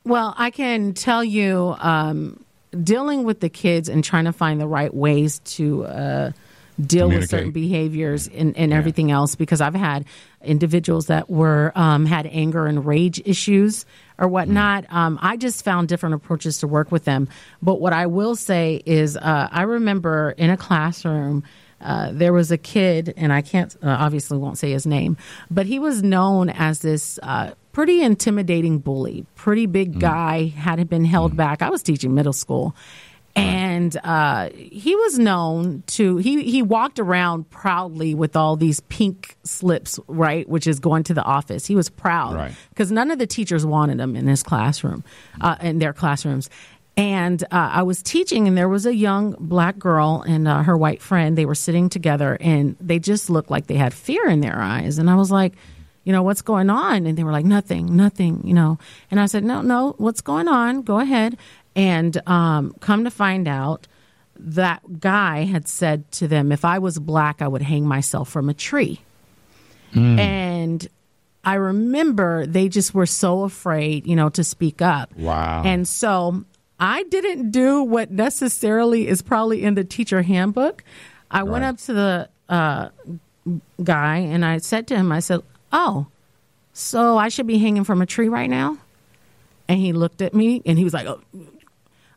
Well, 0.03 0.33
I 0.37 0.49
can 0.49 0.93
tell 0.93 1.23
you 1.23 1.75
um, 1.79 2.43
dealing 2.83 3.23
with 3.23 3.39
the 3.39 3.49
kids 3.49 3.87
and 3.87 4.03
trying 4.03 4.25
to 4.25 4.33
find 4.33 4.59
the 4.59 4.67
right 4.67 4.93
ways 4.93 5.39
to. 5.39 5.85
Uh, 5.85 6.31
deal 6.79 7.09
with 7.09 7.29
certain 7.29 7.51
behaviors 7.51 8.27
and, 8.27 8.55
and 8.57 8.71
yeah. 8.71 8.77
everything 8.77 9.11
else 9.11 9.35
because 9.35 9.61
I've 9.61 9.75
had 9.75 10.05
individuals 10.43 11.07
that 11.07 11.29
were 11.29 11.71
um, 11.75 12.05
had 12.05 12.25
anger 12.27 12.65
and 12.65 12.85
rage 12.85 13.21
issues 13.25 13.85
or 14.17 14.27
whatnot. 14.27 14.85
Mm. 14.85 14.93
Um, 14.93 15.19
I 15.21 15.37
just 15.37 15.63
found 15.63 15.87
different 15.87 16.15
approaches 16.15 16.59
to 16.59 16.67
work 16.67 16.91
with 16.91 17.05
them. 17.05 17.27
But 17.61 17.81
what 17.81 17.93
I 17.93 18.07
will 18.07 18.35
say 18.35 18.81
is, 18.85 19.17
uh, 19.17 19.49
I 19.51 19.63
remember 19.63 20.33
in 20.37 20.49
a 20.49 20.57
classroom. 20.57 21.43
Uh, 21.81 22.09
there 22.11 22.33
was 22.33 22.51
a 22.51 22.57
kid, 22.57 23.13
and 23.15 23.31
I 23.31 23.41
can't 23.41 23.73
uh, 23.81 23.87
obviously 23.87 24.37
won't 24.37 24.57
say 24.57 24.69
his 24.71 24.85
name, 24.85 25.15
but 25.49 25.65
he 25.65 25.79
was 25.79 26.03
known 26.03 26.49
as 26.49 26.79
this 26.79 27.17
uh, 27.23 27.51
pretty 27.71 28.01
intimidating 28.01 28.79
bully, 28.79 29.25
pretty 29.35 29.65
big 29.65 29.93
mm. 29.93 29.99
guy, 29.99 30.47
had 30.47 30.89
been 30.89 31.05
held 31.05 31.31
mm. 31.31 31.37
back. 31.37 31.61
I 31.61 31.69
was 31.69 31.81
teaching 31.81 32.13
middle 32.13 32.33
school, 32.33 32.75
and 33.39 33.97
uh, 34.03 34.49
he 34.53 34.95
was 34.95 35.19
known 35.19 35.83
to 35.87 36.17
he 36.17 36.43
he 36.43 36.61
walked 36.61 36.99
around 36.99 37.49
proudly 37.49 38.13
with 38.13 38.35
all 38.35 38.55
these 38.55 38.79
pink 38.81 39.37
slips, 39.43 39.99
right, 40.07 40.47
which 40.47 40.67
is 40.67 40.79
going 40.79 41.03
to 41.03 41.13
the 41.13 41.23
office. 41.23 41.65
He 41.65 41.75
was 41.75 41.89
proud 41.89 42.53
because 42.69 42.89
right. 42.89 42.95
none 42.95 43.11
of 43.11 43.19
the 43.19 43.27
teachers 43.27 43.65
wanted 43.65 43.99
him 43.99 44.15
in 44.15 44.27
his 44.27 44.43
classroom, 44.43 45.03
uh, 45.41 45.55
in 45.61 45.79
their 45.79 45.93
classrooms. 45.93 46.49
And 46.97 47.41
uh, 47.43 47.47
I 47.51 47.83
was 47.83 48.03
teaching, 48.03 48.47
and 48.47 48.57
there 48.57 48.67
was 48.67 48.85
a 48.85 48.93
young 48.93 49.33
black 49.39 49.79
girl 49.79 50.21
and 50.27 50.49
uh, 50.49 50.63
her 50.63 50.77
white 50.77 51.01
friend. 51.01 51.37
They 51.37 51.45
were 51.45 51.55
sitting 51.55 51.87
together, 51.87 52.37
and 52.41 52.75
they 52.81 52.99
just 52.99 53.29
looked 53.29 53.49
like 53.49 53.67
they 53.67 53.75
had 53.75 53.93
fear 53.93 54.27
in 54.27 54.41
their 54.41 54.59
eyes. 54.59 54.97
And 54.97 55.09
I 55.09 55.15
was 55.15 55.31
like, 55.31 55.53
you 56.03 56.11
know, 56.11 56.23
what's 56.23 56.41
going 56.41 56.69
on? 56.69 57.05
And 57.05 57.17
they 57.17 57.23
were 57.23 57.31
like, 57.31 57.45
nothing, 57.45 57.95
nothing, 57.95 58.41
you 58.43 58.53
know. 58.53 58.79
And 59.11 59.19
I 59.19 59.27
said, 59.27 59.43
no, 59.43 59.61
no, 59.61 59.95
what's 59.97 60.21
going 60.21 60.47
on? 60.47 60.81
Go 60.81 60.99
ahead. 60.99 61.37
And 61.75 62.21
um, 62.27 62.75
come 62.79 63.03
to 63.03 63.11
find 63.11 63.47
out, 63.47 63.87
that 64.35 64.99
guy 64.99 65.43
had 65.43 65.67
said 65.67 66.09
to 66.13 66.27
them, 66.27 66.51
if 66.51 66.63
I 66.63 66.79
was 66.79 66.97
black, 66.97 67.41
I 67.41 67.47
would 67.47 67.61
hang 67.61 67.85
myself 67.85 68.29
from 68.29 68.49
a 68.49 68.53
tree. 68.53 69.01
Mm. 69.93 70.17
And 70.17 70.87
I 71.43 71.55
remember 71.55 72.45
they 72.45 72.69
just 72.69 72.93
were 72.93 73.05
so 73.05 73.43
afraid, 73.43 74.07
you 74.07 74.15
know, 74.15 74.29
to 74.29 74.43
speak 74.43 74.81
up. 74.81 75.15
Wow. 75.15 75.63
And 75.65 75.87
so 75.87 76.45
I 76.79 77.03
didn't 77.03 77.51
do 77.51 77.83
what 77.83 78.11
necessarily 78.11 79.07
is 79.07 79.21
probably 79.21 79.63
in 79.63 79.75
the 79.75 79.83
teacher 79.83 80.21
handbook. 80.21 80.83
I 81.29 81.41
right. 81.41 81.49
went 81.49 81.65
up 81.65 81.77
to 81.77 81.93
the 81.93 82.29
uh, 82.47 82.89
guy 83.83 84.17
and 84.17 84.45
I 84.45 84.59
said 84.59 84.87
to 84.87 84.95
him, 84.95 85.11
I 85.11 85.19
said, 85.19 85.41
Oh, 85.71 86.07
so 86.73 87.17
I 87.17 87.27
should 87.27 87.45
be 87.45 87.57
hanging 87.57 87.83
from 87.83 88.01
a 88.01 88.05
tree 88.05 88.29
right 88.29 88.49
now? 88.49 88.77
And 89.67 89.79
he 89.79 89.93
looked 89.93 90.21
at 90.21 90.33
me 90.33 90.61
and 90.65 90.77
he 90.77 90.83
was 90.83 90.93
like, 90.93 91.07
oh. 91.07 91.21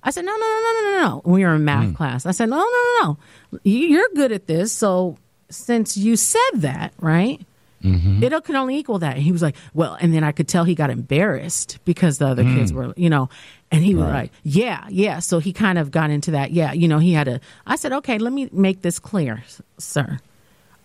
I 0.04 0.10
said, 0.10 0.24
no, 0.24 0.32
no, 0.32 0.38
no, 0.38 0.72
no, 0.72 0.90
no, 0.90 1.04
no. 1.04 1.22
We 1.24 1.44
were 1.44 1.54
in 1.54 1.64
math 1.64 1.88
mm. 1.88 1.96
class. 1.96 2.26
I 2.26 2.32
said, 2.32 2.48
no, 2.48 2.56
no, 2.56 2.64
no, 2.64 3.02
no. 3.02 3.58
You're 3.62 4.08
good 4.14 4.32
at 4.32 4.46
this. 4.46 4.72
So 4.72 5.16
since 5.48 5.96
you 5.96 6.16
said 6.16 6.50
that, 6.54 6.92
right? 6.98 7.40
Mm-hmm. 7.82 8.22
It 8.22 8.44
can 8.44 8.56
only 8.56 8.76
equal 8.76 9.00
that. 9.00 9.16
And 9.16 9.22
he 9.22 9.32
was 9.32 9.42
like, 9.42 9.56
well, 9.74 9.96
and 10.00 10.14
then 10.14 10.24
I 10.24 10.32
could 10.32 10.48
tell 10.48 10.64
he 10.64 10.74
got 10.74 10.90
embarrassed 10.90 11.78
because 11.84 12.18
the 12.18 12.28
other 12.28 12.44
mm. 12.44 12.56
kids 12.56 12.72
were, 12.72 12.94
you 12.96 13.10
know, 13.10 13.28
and 13.70 13.82
he 13.84 13.94
was 13.94 14.04
right. 14.04 14.12
like, 14.12 14.32
yeah, 14.44 14.86
yeah. 14.88 15.18
So 15.18 15.38
he 15.38 15.52
kind 15.52 15.78
of 15.78 15.90
got 15.90 16.10
into 16.10 16.32
that. 16.32 16.52
Yeah, 16.52 16.72
you 16.72 16.88
know, 16.88 16.98
he 16.98 17.12
had 17.12 17.28
a, 17.28 17.40
I 17.66 17.76
said, 17.76 17.92
okay, 17.92 18.18
let 18.18 18.32
me 18.32 18.48
make 18.52 18.82
this 18.82 18.98
clear, 18.98 19.42
sir. 19.78 20.18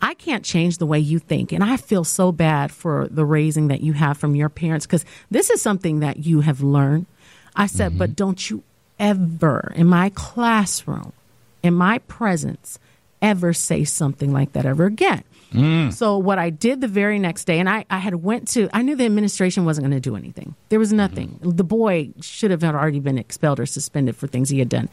I 0.02 0.14
can't 0.14 0.44
change 0.44 0.78
the 0.78 0.86
way 0.86 1.00
you 1.00 1.20
think. 1.20 1.52
And 1.52 1.64
I 1.64 1.78
feel 1.78 2.04
so 2.04 2.32
bad 2.32 2.72
for 2.72 3.08
the 3.10 3.26
raising 3.26 3.68
that 3.70 3.82
you 3.82 3.94
have 3.94 4.18
from 4.18 4.36
your 4.36 4.50
parents 4.50 4.86
because 4.86 5.06
this 5.32 5.50
is 5.50 5.62
something 5.62 6.00
that 6.00 6.26
you 6.26 6.42
have 6.42 6.62
learned. 6.62 7.08
I 7.56 7.66
said, 7.66 7.90
mm-hmm. 7.90 8.00
but 8.00 8.16
don't 8.16 8.50
you 8.50 8.64
ever 9.00 9.72
in 9.76 9.88
my 9.88 10.10
classroom, 10.10 11.14
in 11.64 11.74
my 11.74 12.00
presence, 12.00 12.80
ever 13.22 13.54
say 13.54 13.84
something 13.84 14.32
like 14.32 14.54
that 14.54 14.66
ever 14.66 14.86
again. 14.86 15.24
Mm. 15.52 15.94
So 15.94 16.18
what 16.18 16.40
I 16.40 16.50
did 16.50 16.82
the 16.82 16.88
very 16.88 17.20
next 17.20 17.46
day, 17.46 17.60
and 17.60 17.70
I, 17.70 17.86
I 17.90 18.00
had 18.00 18.16
went 18.16 18.50
to, 18.50 18.70
I 18.74 18.82
knew 18.82 18.96
the 18.96 19.06
administration 19.06 19.66
wasn't 19.66 19.86
going 19.86 20.00
to 20.00 20.02
do 20.02 20.16
anything. 20.16 20.56
There 20.70 20.80
was 20.80 20.92
nothing. 20.92 21.30
Mm-hmm. 21.30 21.52
The 21.52 21.64
boy 21.64 22.10
should 22.22 22.52
have 22.52 22.64
already 22.64 23.00
been 23.00 23.18
expelled 23.18 23.60
or 23.60 23.66
suspended 23.66 24.16
for 24.16 24.28
things 24.28 24.50
he 24.50 24.60
had 24.60 24.70
done. 24.70 24.90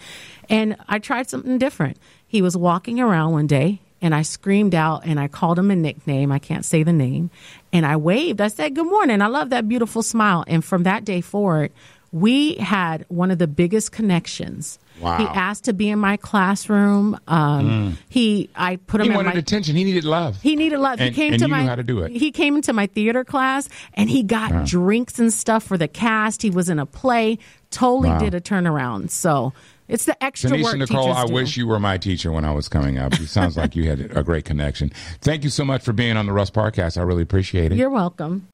And 0.49 0.77
I 0.89 1.01
tried 1.01 1.29
something 1.29 1.59
different. 1.59 1.99
He 2.27 2.41
was 2.41 2.57
walking 2.57 3.01
around 3.01 3.33
one 3.33 3.47
day 3.47 3.81
and 4.01 4.15
I 4.15 4.23
screamed 4.23 4.75
out 4.75 5.05
and 5.05 5.19
I 5.19 5.29
called 5.29 5.59
him 5.59 5.71
a 5.71 5.77
nickname. 5.77 6.31
I 6.31 6.39
can't 6.39 6.65
say 6.65 6.83
the 6.83 6.93
name. 6.93 7.31
And 7.73 7.85
I 7.85 7.97
waved. 7.97 8.41
I 8.41 8.49
said, 8.49 8.75
Good 8.75 8.87
morning. 8.87 9.23
I 9.23 9.27
love 9.27 9.51
that 9.51 9.69
beautiful 9.69 10.03
smile. 10.03 10.45
And 10.47 10.65
from 10.65 10.83
that 10.85 11.05
day 11.05 11.21
forward, 11.21 11.73
we 12.15 12.55
had 12.55 13.05
one 13.09 13.33
of 13.33 13.39
the 13.39 13.49
biggest 13.49 13.91
connections. 13.91 14.79
Wow. 15.01 15.19
He 15.19 15.25
asked 15.25 15.65
to 15.65 15.73
be 15.73 15.89
in 15.89 15.99
my 15.99 16.17
classroom. 16.17 17.19
Um, 17.27 17.69
mm. 17.69 17.97
He, 18.09 18.51
I 18.55 18.77
put 18.77 19.01
him. 19.01 19.11
He 19.11 19.17
wanted 19.17 19.35
my, 19.35 19.41
attention. 19.41 19.75
He 19.75 19.83
needed 19.83 20.05
love. 20.05 20.41
He 20.41 20.55
needed 20.55 20.79
love. 20.79 21.01
And, 21.01 21.13
he 21.13 21.29
came 21.29 21.37
to 21.37 21.49
my. 21.49 21.63
Knew 21.63 21.69
how 21.69 21.75
to 21.75 21.83
do 21.83 22.03
it. 22.03 22.13
He 22.13 22.31
came 22.31 22.55
into 22.55 22.73
my 22.73 22.87
theater 22.87 23.25
class 23.25 23.69
and 23.95 24.09
he 24.09 24.23
got 24.23 24.53
wow. 24.53 24.65
drinks 24.65 25.19
and 25.19 25.33
stuff 25.33 25.65
for 25.65 25.77
the 25.77 25.89
cast. 25.89 26.41
He 26.43 26.51
was 26.51 26.69
in 26.69 26.79
a 26.79 26.87
play. 26.87 27.39
Totally 27.71 28.11
wow. 28.11 28.21
did 28.21 28.33
a 28.33 28.41
turnaround. 28.41 29.11
So 29.11 29.53
it's 29.89 30.05
the 30.05 30.23
extra 30.23 30.51
Tanisha 30.51 30.63
work. 30.63 30.77
Nicole, 30.77 31.13
I 31.13 31.27
do. 31.27 31.33
wish 31.33 31.57
you 31.57 31.67
were 31.67 31.81
my 31.81 31.99
teacher 31.99 32.31
when 32.31 32.45
I 32.45 32.53
was 32.53 32.69
coming 32.69 32.97
up. 32.97 33.15
It 33.15 33.27
sounds 33.27 33.57
like 33.57 33.75
you 33.75 33.91
had 33.91 34.17
a 34.17 34.23
great 34.23 34.45
connection. 34.45 34.93
Thank 35.21 35.43
you 35.43 35.51
so 35.51 35.65
much 35.65 35.83
for 35.83 35.93
being 35.93 36.17
on 36.17 36.27
the 36.27 36.33
Russ 36.33 36.53
Parcast. 36.53 36.97
I 36.97 37.03
really 37.03 37.23
appreciate 37.23 37.73
it. 37.73 37.77
You're 37.77 37.91
welcome. 37.91 38.47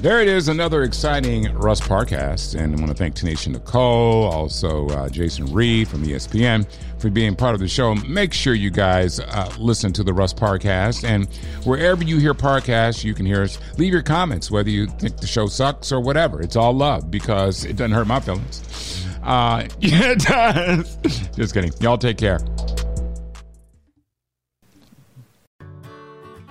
There 0.00 0.22
it 0.22 0.28
is, 0.28 0.48
another 0.48 0.82
exciting 0.82 1.52
Russ 1.52 1.78
Parcast. 1.78 2.58
And 2.58 2.74
I 2.74 2.78
want 2.78 2.88
to 2.88 2.96
thank 2.96 3.16
Tanisha 3.16 3.48
Nicole, 3.48 4.24
also 4.24 4.88
uh, 4.88 5.10
Jason 5.10 5.52
Reid 5.52 5.88
from 5.88 6.02
ESPN 6.02 6.66
for 6.96 7.10
being 7.10 7.36
part 7.36 7.52
of 7.52 7.60
the 7.60 7.68
show. 7.68 7.94
Make 7.94 8.32
sure 8.32 8.54
you 8.54 8.70
guys 8.70 9.20
uh, 9.20 9.52
listen 9.58 9.92
to 9.92 10.02
the 10.02 10.14
Russ 10.14 10.32
Parcast. 10.32 11.04
And 11.04 11.28
wherever 11.64 12.02
you 12.02 12.16
hear 12.16 12.32
Parcast, 12.32 13.04
you 13.04 13.12
can 13.12 13.26
hear 13.26 13.42
us. 13.42 13.58
Leave 13.76 13.92
your 13.92 14.02
comments, 14.02 14.50
whether 14.50 14.70
you 14.70 14.86
think 14.86 15.18
the 15.18 15.26
show 15.26 15.46
sucks 15.48 15.92
or 15.92 16.00
whatever. 16.00 16.40
It's 16.40 16.56
all 16.56 16.72
love 16.72 17.10
because 17.10 17.66
it 17.66 17.76
doesn't 17.76 17.92
hurt 17.92 18.06
my 18.06 18.20
feelings. 18.20 19.04
Uh, 19.22 19.68
yeah, 19.80 20.12
it 20.12 20.20
does. 20.20 20.96
Just 21.36 21.52
kidding. 21.52 21.74
Y'all 21.78 21.98
take 21.98 22.16
care. 22.16 22.40